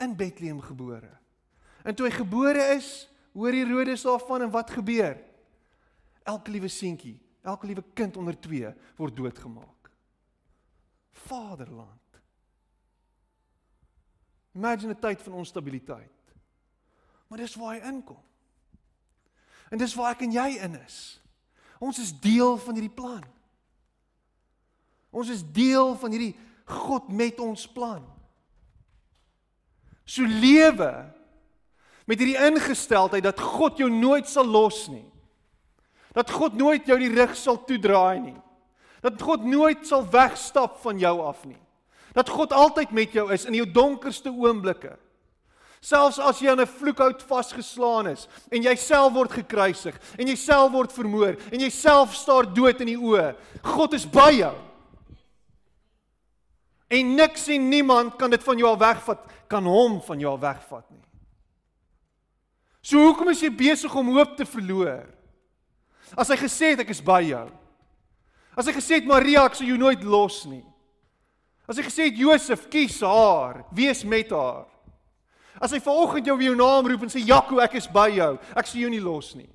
in 0.00 0.16
Bethlehem 0.16 0.60
gebore. 0.60 1.12
En 1.84 1.94
toe 1.94 2.08
hy 2.08 2.14
gebore 2.16 2.62
is, 2.74 3.04
hoor 3.36 3.52
Herodes 3.52 4.06
daarvan 4.08 4.46
en 4.46 4.52
wat 4.52 4.72
gebeur? 4.72 5.20
Elke 6.24 6.50
liewe 6.50 6.68
seentjie, 6.72 7.18
elke 7.44 7.68
liewe 7.68 7.84
kind 7.92 8.16
onder 8.16 8.38
2 8.40 8.72
word 8.96 9.16
doodgemaak. 9.16 9.92
Vaderland. 11.28 12.03
Imagine 14.54 14.92
'n 14.92 15.00
tyd 15.00 15.22
van 15.22 15.32
onstabiliteit. 15.32 16.12
Maar 17.26 17.38
dis 17.38 17.54
waar 17.54 17.74
hy 17.74 17.88
inkom. 17.88 18.22
En 19.70 19.78
dis 19.78 19.94
waar 19.94 20.12
ek 20.12 20.20
en 20.20 20.32
jy 20.32 20.48
in 20.62 20.76
is. 20.84 21.20
Ons 21.78 21.98
is 21.98 22.20
deel 22.20 22.56
van 22.58 22.74
hierdie 22.74 22.94
plan. 22.94 23.24
Ons 25.10 25.28
is 25.28 25.42
deel 25.52 25.96
van 25.96 26.10
hierdie 26.10 26.36
God 26.64 27.08
met 27.08 27.40
ons 27.40 27.66
plan. 27.66 28.04
So 30.04 30.22
lewe 30.22 30.92
met 32.04 32.20
hierdie 32.20 32.40
ingesteldheid 32.46 33.24
dat 33.24 33.40
God 33.40 33.78
jou 33.80 33.90
nooit 33.90 34.28
sal 34.28 34.46
los 34.46 34.86
nie. 34.92 35.06
Dat 36.14 36.30
God 36.30 36.54
nooit 36.54 36.86
jou 36.86 36.98
die 37.00 37.12
rug 37.14 37.32
sal 37.36 37.58
toedraai 37.64 38.20
nie. 38.20 38.36
Dat 39.00 39.20
God 39.22 39.44
nooit 39.44 39.86
sal 39.86 40.04
wegstap 40.08 40.78
van 40.84 41.00
jou 41.00 41.14
af 41.24 41.44
nie. 41.48 41.60
Dat 42.14 42.30
God 42.30 42.52
altyd 42.54 42.92
met 42.94 43.12
jou 43.12 43.26
is 43.34 43.44
in 43.48 43.56
jou 43.58 43.66
donkerste 43.66 44.30
oomblikke. 44.30 44.94
Selfs 45.84 46.18
as 46.18 46.38
jy 46.40 46.48
aan 46.48 46.60
'n 46.60 46.66
vloekhout 46.66 47.22
vasgeslaan 47.22 48.06
is 48.06 48.28
en 48.50 48.62
jy 48.62 48.74
self 48.76 49.12
word 49.12 49.32
gekruisig 49.32 49.98
en 50.18 50.26
jy 50.26 50.36
self 50.36 50.72
word 50.72 50.92
vermoor 50.92 51.36
en 51.52 51.60
jy 51.60 51.70
self 51.70 52.14
staar 52.14 52.46
dood 52.46 52.80
in 52.80 52.86
die 52.86 52.96
oë, 52.96 53.36
God 53.62 53.92
is 53.92 54.06
by 54.06 54.30
jou. 54.32 54.54
En 56.88 57.14
niks 57.16 57.48
en 57.48 57.68
niemand 57.68 58.16
kan 58.16 58.30
dit 58.30 58.42
van 58.42 58.58
jou 58.58 58.70
af 58.70 58.78
wegvat, 58.78 59.20
kan 59.48 59.64
hom 59.64 60.00
van 60.00 60.20
jou 60.20 60.32
af 60.32 60.40
wegvat 60.40 60.90
nie. 60.90 61.04
So 62.82 63.00
hoekom 63.00 63.28
is 63.28 63.40
jy 63.40 63.50
besig 63.50 63.94
om 63.94 64.12
hoop 64.12 64.36
te 64.36 64.44
verloor? 64.44 65.04
As 66.16 66.28
hy 66.28 66.36
gesê 66.36 66.74
het 66.74 66.80
ek 66.80 66.90
is 66.90 67.00
by 67.00 67.22
jou. 67.24 67.48
As 68.56 68.66
hy 68.66 68.72
gesê 68.72 69.00
het 69.00 69.06
Maria 69.08 69.44
ek 69.44 69.54
sal 69.54 69.66
jou 69.66 69.78
nooit 69.80 70.02
los 70.04 70.44
nie. 70.46 70.64
As 71.64 71.78
hy 71.80 71.86
gesê 71.86 72.08
het 72.10 72.20
Josef 72.20 72.66
kies 72.68 73.00
haar, 73.00 73.62
wees 73.72 74.04
met 74.04 74.32
haar. 74.34 74.68
As 75.62 75.72
hy 75.72 75.80
vanoggend 75.80 76.26
jou 76.28 76.36
weer 76.36 76.50
jou 76.52 76.58
naam 76.58 76.86
roep 76.90 77.06
en 77.06 77.12
sê 77.12 77.22
Jaco 77.24 77.60
ek 77.62 77.78
is 77.78 77.88
by 77.88 78.10
jou, 78.16 78.32
ek 78.52 78.68
sal 78.68 78.82
jou 78.82 78.90
nie 78.92 79.02
los 79.02 79.32
nie. 79.38 79.48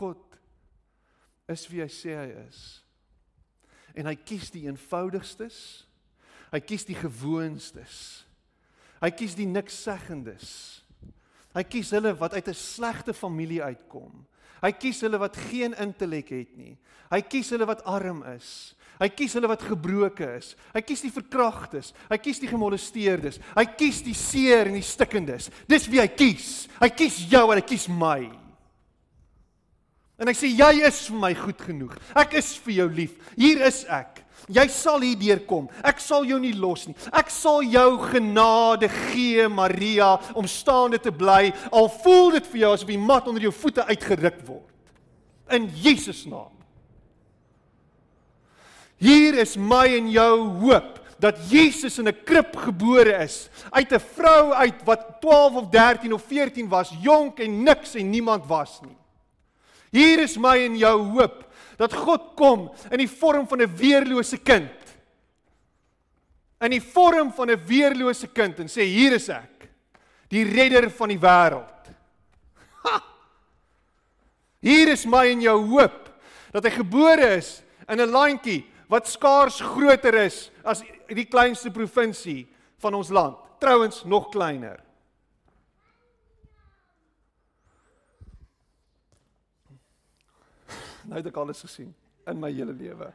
God 0.00 0.40
is 1.50 1.66
wie 1.68 1.82
hy 1.84 1.90
sê 1.92 2.16
hy 2.16 2.28
is. 2.46 2.80
En 3.94 4.08
hy 4.08 4.16
kies 4.16 4.50
die 4.54 4.64
eenvoudigstes. 4.70 5.60
Hy 6.50 6.60
kies 6.64 6.86
die 6.88 6.96
gewoonstes. 6.98 8.24
Hy 9.02 9.10
kies 9.14 9.36
die 9.38 9.46
niks 9.46 9.76
seggendes. 9.84 10.48
Hy 11.54 11.62
kies 11.66 11.92
hulle 11.94 12.14
wat 12.18 12.34
uit 12.34 12.48
'n 12.48 12.54
slegte 12.54 13.14
familie 13.14 13.62
uitkom. 13.62 14.26
Hy 14.60 14.72
kies 14.76 15.00
hulle 15.04 15.20
wat 15.20 15.38
geen 15.48 15.74
intellek 15.80 16.30
het 16.34 16.52
nie. 16.58 16.76
Hy 17.10 17.20
kies 17.26 17.50
hulle 17.54 17.66
wat 17.68 17.82
arm 17.88 18.22
is. 18.34 18.74
Hy 19.00 19.08
kies 19.16 19.32
hulle 19.38 19.48
wat 19.48 19.64
gebroke 19.64 20.26
is. 20.36 20.52
Hy 20.74 20.82
kies 20.84 21.02
die 21.06 21.12
verkragtes. 21.14 21.94
Hy 22.10 22.18
kies 22.20 22.42
die 22.42 22.50
gemolesteerdes. 22.50 23.40
Hy 23.56 23.64
kies 23.72 24.02
die 24.04 24.16
seer 24.16 24.68
en 24.68 24.76
die 24.76 24.84
stikkendes. 24.84 25.48
Dis 25.70 25.88
wie 25.88 26.02
hy 26.02 26.08
kies. 26.12 26.68
Hy 26.82 26.90
kies 26.92 27.22
jou 27.30 27.46
en 27.48 27.62
hy 27.62 27.64
kies 27.64 27.88
my. 27.88 28.20
En 30.20 30.28
hy 30.28 30.36
sê 30.36 30.50
jy 30.52 30.74
is 30.84 31.06
vir 31.08 31.22
my 31.22 31.32
goed 31.38 31.64
genoeg. 31.64 31.96
Ek 32.12 32.36
is 32.36 32.52
vir 32.60 32.82
jou 32.82 32.88
lief. 33.00 33.16
Hier 33.40 33.64
is 33.64 33.86
ek. 33.88 34.19
Jy 34.48 34.66
sal 34.68 35.00
hier 35.00 35.16
deurkom. 35.16 35.68
Ek 35.84 36.00
sal 36.00 36.24
jou 36.24 36.38
nie 36.40 36.54
los 36.56 36.86
nie. 36.86 36.96
Ek 37.12 37.30
sal 37.30 37.62
jou 37.62 37.98
genade 38.10 38.88
gee, 38.88 39.48
Maria, 39.48 40.18
om 40.34 40.46
staande 40.46 40.98
te 40.98 41.12
bly 41.12 41.52
al 41.72 41.90
voel 42.02 42.30
dit 42.38 42.46
vir 42.46 42.60
jou 42.60 42.72
asof 42.74 42.88
die 42.88 42.98
mat 42.98 43.28
onder 43.28 43.42
jou 43.42 43.52
voete 43.52 43.84
uitgeruk 43.84 44.40
word. 44.46 44.66
In 45.50 45.68
Jesus 45.74 46.24
naam. 46.26 46.54
Hier 49.00 49.34
is 49.40 49.56
my 49.56 49.86
en 49.96 50.10
jou 50.12 50.34
hoop. 50.64 51.00
dat 51.20 51.36
Jesus 51.50 51.98
in 51.98 52.08
'n 52.08 52.24
krib 52.24 52.56
gebore 52.56 53.12
is, 53.12 53.48
uit 53.70 53.92
'n 53.92 54.00
vrou 54.00 54.52
uit 54.52 54.84
wat 54.84 55.20
12 55.20 55.54
of 55.54 55.68
13 55.68 56.12
of 56.12 56.22
14 56.22 56.68
was, 56.68 56.92
jonk 57.00 57.38
en 57.38 57.62
niks 57.62 57.94
en 57.94 58.10
niemand 58.10 58.46
was 58.46 58.80
nie. 58.80 58.96
Hier 59.90 60.18
is 60.18 60.36
my 60.36 60.56
en 60.64 60.76
jou 60.76 61.02
hoop 61.02 61.44
dat 61.80 61.96
God 61.96 62.34
kom 62.36 62.68
in 62.92 63.00
die 63.00 63.08
vorm 63.08 63.46
van 63.48 63.62
'n 63.62 63.76
weerlose 63.76 64.36
kind. 64.36 64.76
In 66.60 66.70
die 66.70 66.82
vorm 66.82 67.32
van 67.32 67.50
'n 67.50 67.66
weerlose 67.66 68.28
kind 68.28 68.58
en 68.60 68.68
sê 68.68 68.84
hier 68.84 69.12
is 69.12 69.28
ek, 69.28 69.68
die 70.28 70.44
redder 70.44 70.90
van 70.90 71.08
die 71.08 71.18
wêreld. 71.18 71.80
Hier 74.60 74.88
is 74.92 75.06
my 75.06 75.24
en 75.30 75.40
jou 75.40 75.56
hoop 75.72 76.10
dat 76.52 76.64
hy 76.64 76.70
gebore 76.70 77.36
is 77.38 77.62
in 77.88 78.00
'n 78.00 78.10
landjie 78.10 78.66
wat 78.88 79.08
skaars 79.08 79.60
groter 79.60 80.14
is 80.14 80.50
as 80.62 80.82
die 81.08 81.24
kleinste 81.24 81.70
provinsie 81.70 82.46
van 82.78 82.94
ons 82.94 83.08
land. 83.08 83.36
Trouwens 83.58 84.04
nog 84.04 84.28
kleiner. 84.28 84.80
Nou 91.10 91.18
het 91.18 91.26
ek 91.26 91.40
alles 91.42 91.64
gesien 91.66 91.90
in 92.30 92.38
my 92.38 92.52
hele 92.54 92.72
lewe. 92.72 93.08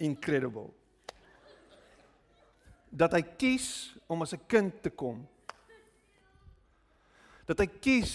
Incredible. 0.00 0.70
Dat 2.88 3.12
hy 3.12 3.20
kies 3.36 3.68
om 4.08 4.24
as 4.24 4.32
'n 4.32 4.46
kind 4.48 4.82
te 4.82 4.90
kom 4.90 5.26
dat 7.48 7.60
hy 7.60 7.66
kies 7.68 8.14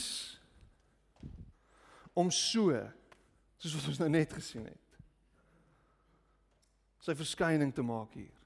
om 2.17 2.31
so 2.33 2.73
soos 3.59 3.75
wat 3.77 3.89
ons 3.91 4.01
nou 4.01 4.09
net 4.11 4.33
gesien 4.33 4.65
het 4.65 4.85
sy 6.99 7.15
verskyning 7.15 7.71
te 7.73 7.83
maak 7.85 8.11
hier. 8.17 8.38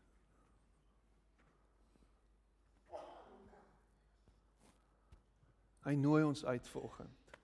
Hy 5.83 5.95
nooi 5.99 6.23
ons 6.23 6.45
uit 6.45 6.67
vanoggend. 6.71 7.37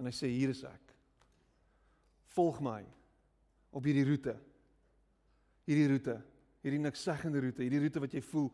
En 0.00 0.08
hy 0.08 0.14
sê 0.16 0.30
hier 0.32 0.52
is 0.54 0.62
ek. 0.66 0.94
Volg 2.32 2.62
my 2.64 2.80
op 3.72 3.84
hierdie 3.84 4.06
roete. 4.08 4.36
Hierdie 5.68 5.90
roete, 5.92 6.16
hierdie 6.64 6.80
niks 6.82 7.04
seggende 7.04 7.42
roete, 7.44 7.62
hierdie 7.62 7.82
roete 7.84 8.00
wat 8.02 8.16
jy 8.16 8.22
voel 8.32 8.48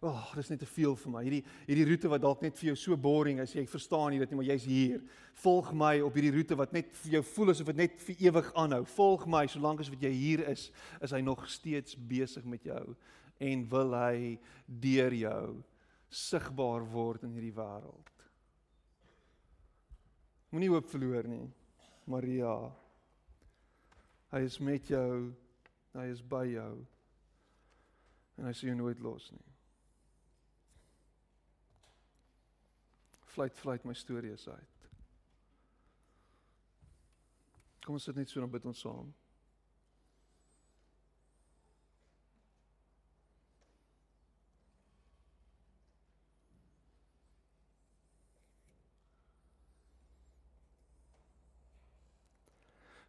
Ag, 0.00 0.30
oh, 0.30 0.36
dis 0.38 0.48
net 0.48 0.62
te 0.62 0.64
veel 0.64 0.94
vir 0.96 1.12
my. 1.12 1.20
Hierdie 1.26 1.40
hierdie 1.66 1.84
roete 1.90 2.08
wat 2.08 2.22
dalk 2.24 2.40
net 2.40 2.54
vir 2.56 2.70
jou 2.70 2.76
so 2.80 2.96
boring 2.96 3.42
is, 3.42 3.52
jy 3.52 3.66
verstaan 3.68 4.14
nie 4.14 4.20
dit 4.22 4.30
nie, 4.32 4.38
maar 4.38 4.46
jy's 4.48 4.64
hier. 4.64 5.02
Volg 5.42 5.74
my 5.76 5.90
op 6.00 6.14
hierdie 6.16 6.32
roete 6.38 6.56
wat 6.56 6.72
net 6.72 6.88
vir 7.02 7.18
jou 7.18 7.20
voel 7.34 7.52
asof 7.52 7.68
dit 7.68 7.82
net 7.82 7.98
vir 8.06 8.22
ewig 8.30 8.48
aanhou. 8.62 8.78
Volg 8.94 9.26
my 9.28 9.42
solank 9.52 9.82
as 9.84 9.90
wat 9.92 10.06
jy 10.06 10.12
hier 10.14 10.44
is, 10.48 10.70
is 11.04 11.12
hy 11.12 11.20
nog 11.20 11.44
steeds 11.52 11.98
besig 12.00 12.48
met 12.48 12.64
jou 12.64 12.94
en 13.44 13.66
wil 13.74 13.92
hy 13.98 14.38
deur 14.64 15.18
jou 15.20 15.44
sigbaar 16.10 16.84
word 16.90 17.24
in 17.26 17.34
hierdie 17.36 17.54
wêreld. 17.54 18.08
Moenie 20.50 20.70
hoop 20.72 20.88
verloor 20.90 21.28
nie. 21.30 21.44
Maria. 22.10 22.54
Hy 24.32 24.40
is 24.46 24.58
met 24.58 24.90
jou. 24.90 25.30
Hy 25.94 26.06
is 26.10 26.22
by 26.22 26.42
jou. 26.50 26.74
En 28.38 28.48
hy 28.48 28.54
sal 28.56 28.72
jou 28.72 28.76
nooit 28.80 29.00
los 29.04 29.30
nie. 29.34 29.46
Vlieg 33.30 33.54
vlieg 33.62 33.86
my 33.86 33.94
storie 33.94 34.34
is 34.34 34.48
uit. 34.48 34.86
Kom 37.84 37.96
ons 37.96 38.06
sit 38.10 38.18
net 38.18 38.30
so 38.30 38.42
en 38.42 38.50
bid 38.50 38.66
ons 38.66 38.82
saam. 38.82 39.12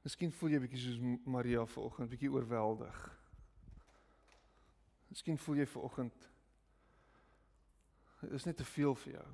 Miskien 0.01 0.31
voel 0.33 0.55
jy 0.55 0.59
bietjie 0.63 0.81
soos 0.81 1.25
Maria 1.29 1.65
vanoggend, 1.69 2.09
bietjie 2.09 2.31
oorweldig. 2.33 3.01
Miskien 5.11 5.37
voel 5.37 5.61
jy 5.61 5.67
vanoggend 5.69 6.29
is 8.29 8.43
net 8.43 8.57
te 8.57 8.65
veel 8.65 8.95
vir 8.95 9.13
jou. 9.13 9.27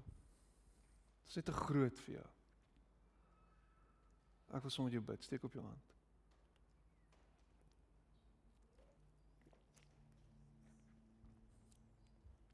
Dit 1.28 1.36
is 1.36 1.43
te 1.43 1.51
groot 1.51 1.99
vir 2.05 2.13
jou. 2.15 2.26
Ek 4.55 4.63
wil 4.63 4.72
sommer 4.72 4.95
jou 4.95 5.03
bid, 5.03 5.24
steek 5.24 5.43
op 5.43 5.53
jou 5.57 5.63
hand. 5.63 5.95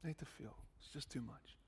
Net 0.02 0.18
te 0.18 0.26
veel. 0.36 0.56
It's 0.80 0.92
just 0.92 1.10
too 1.10 1.22
much. 1.22 1.63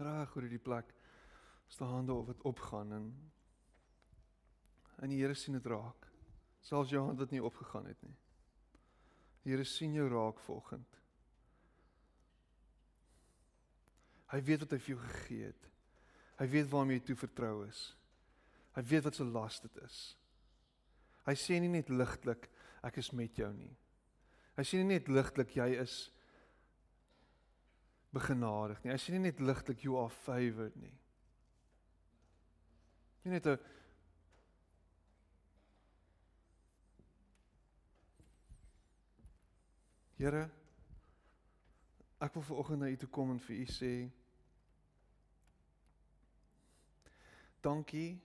Raak 0.00 0.36
oor 0.36 0.48
die 0.48 0.62
plek. 0.62 0.94
Staan 1.70 1.92
hande 2.00 2.16
op 2.16 2.30
wat 2.32 2.48
opgaan 2.48 2.92
en 2.96 3.10
en 5.00 5.08
die 5.08 5.20
Here 5.22 5.34
sien 5.34 5.56
dit 5.56 5.66
raak. 5.66 6.08
Selfs 6.60 6.90
jou 6.92 7.00
hand 7.00 7.20
wat 7.22 7.30
nie 7.32 7.40
opgegaan 7.40 7.86
het 7.88 8.00
nie. 8.04 8.16
Die 9.44 9.54
Here 9.54 9.64
sien 9.64 9.94
jou 9.96 10.08
raak 10.12 10.42
vanoggend. 10.44 10.98
Hy 14.30 14.40
weet 14.46 14.66
wat 14.66 14.74
hy 14.76 14.78
vir 14.78 14.92
jou 14.92 15.00
gegee 15.06 15.48
het. 15.48 15.70
Hy 16.40 16.46
weet 16.52 16.68
waarmee 16.70 17.00
jy 17.00 17.06
toe 17.08 17.16
vertrou 17.22 17.54
is. 17.64 17.80
Hy 18.76 18.84
weet 18.92 19.06
wat 19.08 19.16
se 19.16 19.26
las 19.26 19.58
dit 19.64 19.80
is. 19.82 19.98
Hy 21.26 21.34
sê 21.36 21.58
nie 21.60 21.72
net 21.72 21.90
ligtelik 21.92 22.46
ek 22.86 23.00
is 23.02 23.10
met 23.16 23.36
jou 23.40 23.50
nie. 23.56 23.72
Hy 24.56 24.64
sê 24.68 24.80
nie 24.80 24.98
net 24.98 25.08
ligtelik 25.08 25.56
jy 25.56 25.72
is 25.80 25.96
begenadig 28.14 28.80
nie. 28.82 28.92
Hy 28.92 28.98
sê 28.98 29.14
nie 29.14 29.26
net 29.28 29.42
ligtelik 29.42 29.84
you 29.84 29.98
are 30.00 30.10
favored 30.10 30.76
nie. 30.76 30.96
Nie 33.24 33.36
net 33.36 33.46
'n 33.46 33.58
Here 40.20 40.50
ek 42.20 42.34
wil 42.34 42.42
vanoggend 42.42 42.80
na 42.80 42.88
u 42.88 42.96
toe 42.96 43.08
kom 43.08 43.30
en 43.30 43.38
vir 43.40 43.56
u 43.56 43.66
sê 43.66 43.92
Dankie 47.60 48.20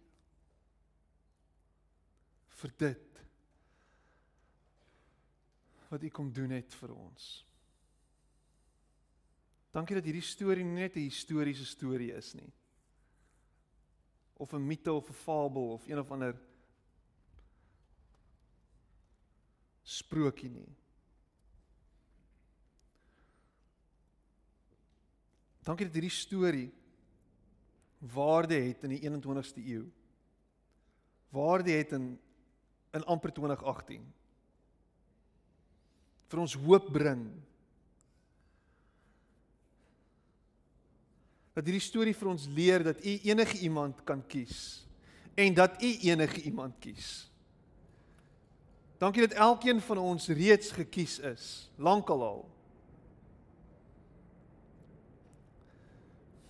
vir 2.59 2.71
dit 2.77 3.21
wat 5.89 6.03
U 6.03 6.09
kom 6.09 6.31
doen 6.33 6.51
het 6.51 6.73
vir 6.75 6.91
ons. 6.91 7.25
Dankie 9.75 9.97
dat 9.97 10.05
hierdie 10.07 10.23
storie 10.23 10.63
nie 10.63 10.79
net 10.79 10.95
'n 10.95 11.09
historiese 11.09 11.65
storie 11.65 12.13
is 12.15 12.33
nie. 12.33 12.51
Of 14.37 14.53
'n 14.53 14.67
mite 14.67 14.93
of 14.93 15.09
'n 15.09 15.13
fabel 15.13 15.73
of 15.73 15.87
een 15.87 15.99
of 15.99 16.11
ander 16.11 16.39
sprokie 19.83 20.49
nie. 20.49 20.75
Dankie 25.63 25.85
dat 25.85 25.93
hierdie 25.93 26.09
storie 26.09 26.71
waarde 27.99 28.55
het 28.55 28.83
in 28.83 28.89
die 28.89 29.01
21ste 29.01 29.61
eeu. 29.65 29.91
Waarde 31.29 31.71
het 31.71 31.91
in 31.91 32.19
in 32.93 33.03
amper 33.03 33.33
2018. 33.33 34.13
vir 36.27 36.39
ons 36.39 36.55
hoop 36.65 36.87
bring. 36.93 37.27
Dat 41.55 41.63
hierdie 41.63 41.83
storie 41.83 42.15
vir 42.15 42.29
ons 42.29 42.49
leer 42.51 42.83
dat 42.83 42.99
u 42.99 43.13
enige 43.31 43.61
iemand 43.63 44.03
kan 44.03 44.23
kies 44.27 44.83
en 45.35 45.55
dat 45.55 45.81
u 45.83 45.91
enige 46.09 46.41
iemand 46.47 46.75
kies. 46.83 47.29
Dankie 48.99 49.27
dat 49.27 49.37
elkeen 49.39 49.81
van 49.83 49.99
ons 49.99 50.27
reeds 50.27 50.71
gekies 50.71 51.19
is, 51.19 51.69
lankal 51.75 52.23
al. 52.23 52.43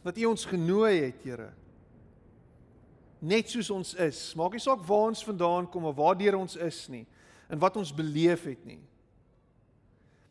dat 0.06 0.18
U 0.22 0.26
ons 0.30 0.46
genooi 0.46 1.00
het, 1.08 1.24
Here. 1.26 1.50
Net 3.26 3.50
soos 3.50 3.72
ons 3.74 3.96
is. 4.06 4.20
Maak 4.38 4.54
nie 4.54 4.62
saak 4.62 4.84
waar 4.86 5.10
ons 5.10 5.24
vandaan 5.26 5.66
kom 5.74 5.88
of 5.90 5.98
waar 5.98 6.38
ons 6.38 6.58
is 6.62 6.86
nie 6.94 7.06
en 7.50 7.62
wat 7.62 7.78
ons 7.78 7.94
beleef 7.94 8.46
het 8.46 8.62
nie. 8.66 8.82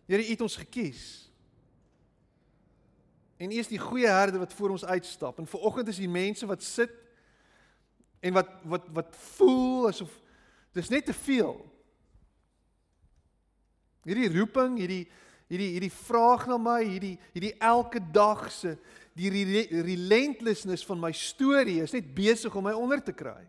Here, 0.07 0.23
U 0.23 0.31
het 0.31 0.41
ons 0.43 0.57
gekies. 0.59 1.24
En 3.45 3.53
U 3.53 3.61
is 3.61 3.69
die 3.69 3.81
goeie 3.81 4.09
herder 4.09 4.41
wat 4.41 4.53
voor 4.57 4.73
ons 4.75 4.85
uitstap. 4.85 5.39
En 5.39 5.49
vooroggend 5.49 5.89
is 5.93 6.01
die 6.01 6.09
mense 6.09 6.47
wat 6.49 6.63
sit 6.65 6.93
en 8.25 8.33
wat 8.33 8.51
wat 8.65 8.89
wat 8.97 9.17
voel 9.37 9.91
asof 9.91 10.13
dis 10.73 10.89
net 10.89 11.05
te 11.07 11.15
veel. 11.15 11.59
Hierdie 14.05 14.33
roeping, 14.33 14.79
hierdie 14.81 15.05
hierdie 15.53 15.71
hierdie 15.77 15.93
vraag 15.93 16.47
na 16.49 16.57
my, 16.59 16.81
hierdie 16.89 17.19
hierdie 17.35 17.53
elke 17.61 18.01
dag 18.13 18.47
se 18.53 18.79
die 19.15 19.31
relentlessness 19.31 20.83
van 20.89 20.99
my 20.99 21.13
storie 21.15 21.83
is 21.85 21.93
net 21.95 22.09
besig 22.17 22.55
om 22.57 22.65
my 22.67 22.73
onder 22.75 23.03
te 23.05 23.13
kry. 23.15 23.45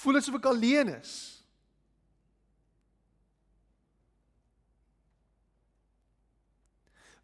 Voel 0.00 0.22
asof 0.22 0.38
ek 0.38 0.48
alleen 0.48 0.94
is. 0.96 1.35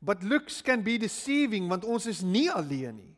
But 0.03 0.23
looks 0.27 0.61
can 0.63 0.83
be 0.83 0.99
deceiving 0.99 1.69
want 1.71 1.87
ons 1.87 2.09
is 2.11 2.21
nie 2.27 2.49
alleen 2.51 2.97
nie. 2.99 3.13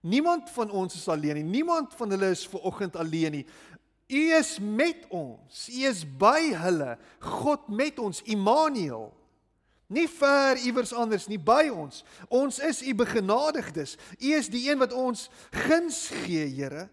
Niemand 0.00 0.50
van 0.52 0.70
ons 0.70 0.94
is 0.96 1.08
alleen 1.08 1.40
nie. 1.40 1.44
Niemand 1.60 1.94
van 1.96 2.12
hulle 2.12 2.30
is 2.32 2.46
ver 2.48 2.60
oggend 2.68 2.96
alleen 2.96 3.40
nie. 3.40 3.46
U 4.10 4.22
is 4.36 4.58
met 4.60 5.06
ons. 5.08 5.66
U 5.68 5.80
is 5.88 6.04
by 6.04 6.52
hulle. 6.56 6.94
God 7.20 7.68
met 7.68 7.98
ons, 7.98 8.22
Immanuel. 8.28 9.10
Nie 9.90 10.06
ver 10.08 10.58
iewers 10.62 10.92
anders 10.94 11.26
nie 11.26 11.38
by 11.38 11.66
ons. 11.72 12.04
Ons 12.28 12.60
is 12.62 12.82
u 12.86 12.94
begenadigdes. 12.94 13.96
U 14.20 14.32
is 14.38 14.48
die 14.52 14.68
een 14.68 14.78
wat 14.78 14.92
ons 14.94 15.28
guns 15.66 16.08
gee, 16.22 16.46
Here. 16.46 16.88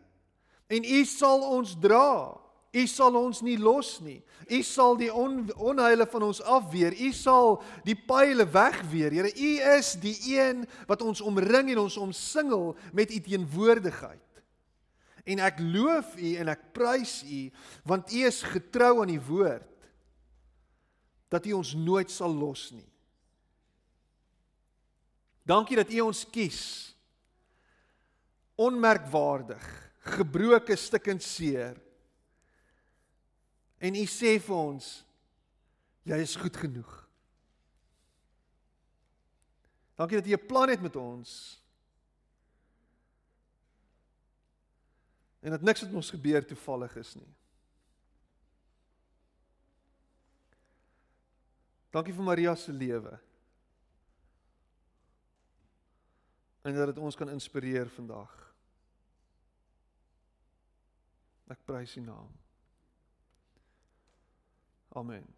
En 0.68 0.84
u 0.84 1.04
sal 1.06 1.46
ons 1.46 1.76
dra. 1.80 2.36
U 2.78 2.84
sal 2.90 3.16
ons 3.18 3.42
nie 3.42 3.58
los 3.58 3.96
nie. 4.06 4.20
U 4.54 4.60
sal 4.66 4.98
die 5.00 5.10
on, 5.10 5.48
onheile 5.58 6.06
van 6.10 6.28
ons 6.28 6.42
afweer. 6.46 6.94
U 6.94 7.10
sal 7.16 7.58
die 7.88 7.96
pile 7.98 8.46
wegweer. 8.54 9.16
Here, 9.18 9.32
u 9.34 9.52
is 9.78 9.96
die 10.02 10.16
een 10.36 10.66
wat 10.90 11.02
ons 11.02 11.24
omring 11.26 11.74
en 11.74 11.82
ons 11.88 11.98
omsingel 11.98 12.76
met 12.94 13.14
u 13.14 13.22
teenwoordigheid. 13.26 14.24
En 15.28 15.42
ek 15.44 15.58
loof 15.60 16.14
u 16.22 16.36
en 16.40 16.54
ek 16.54 16.70
prys 16.76 17.20
u 17.28 17.42
want 17.90 18.14
u 18.14 18.22
is 18.30 18.44
getrou 18.48 19.02
aan 19.02 19.12
die 19.12 19.26
woord 19.28 19.74
dat 21.32 21.46
U 21.46 21.58
ons 21.60 21.74
nooit 21.76 22.12
sal 22.12 22.32
los 22.32 22.70
nie. 22.72 22.88
Dankie 25.48 25.80
dat 25.80 25.92
U 25.92 26.08
ons 26.08 26.24
kies. 26.32 26.62
Onmerkwaardig, 28.58 29.66
gebroke 30.18 30.76
stukkend 30.80 31.24
seer. 31.24 31.78
En 33.78 33.96
U 33.96 34.06
sê 34.10 34.38
vir 34.42 34.56
ons 34.56 34.88
jy 36.08 36.18
is 36.24 36.38
goed 36.40 36.56
genoeg. 36.58 36.94
Dankie 39.98 40.22
dat 40.22 40.30
U 40.30 40.34
'n 40.34 40.48
plan 40.48 40.70
het 40.70 40.82
met 40.82 40.96
ons. 40.96 41.62
En 45.40 45.52
dat 45.52 45.62
niks 45.62 45.82
wat 45.82 45.94
ons 45.94 46.10
gebeur 46.10 46.46
toevallig 46.46 46.96
is 46.96 47.16
nie. 47.16 47.36
Dankie 51.90 52.14
vir 52.14 52.24
Maria 52.24 52.56
se 52.56 52.72
lewe. 52.72 53.20
En 56.62 56.76
dat 56.76 56.86
dit 56.86 56.98
ons 56.98 57.16
kan 57.16 57.30
inspireer 57.30 57.90
vandag. 57.90 58.34
Ek 61.48 61.64
prys 61.66 61.96
U 61.96 62.02
naam. 62.02 62.47
Amen. 64.98 65.37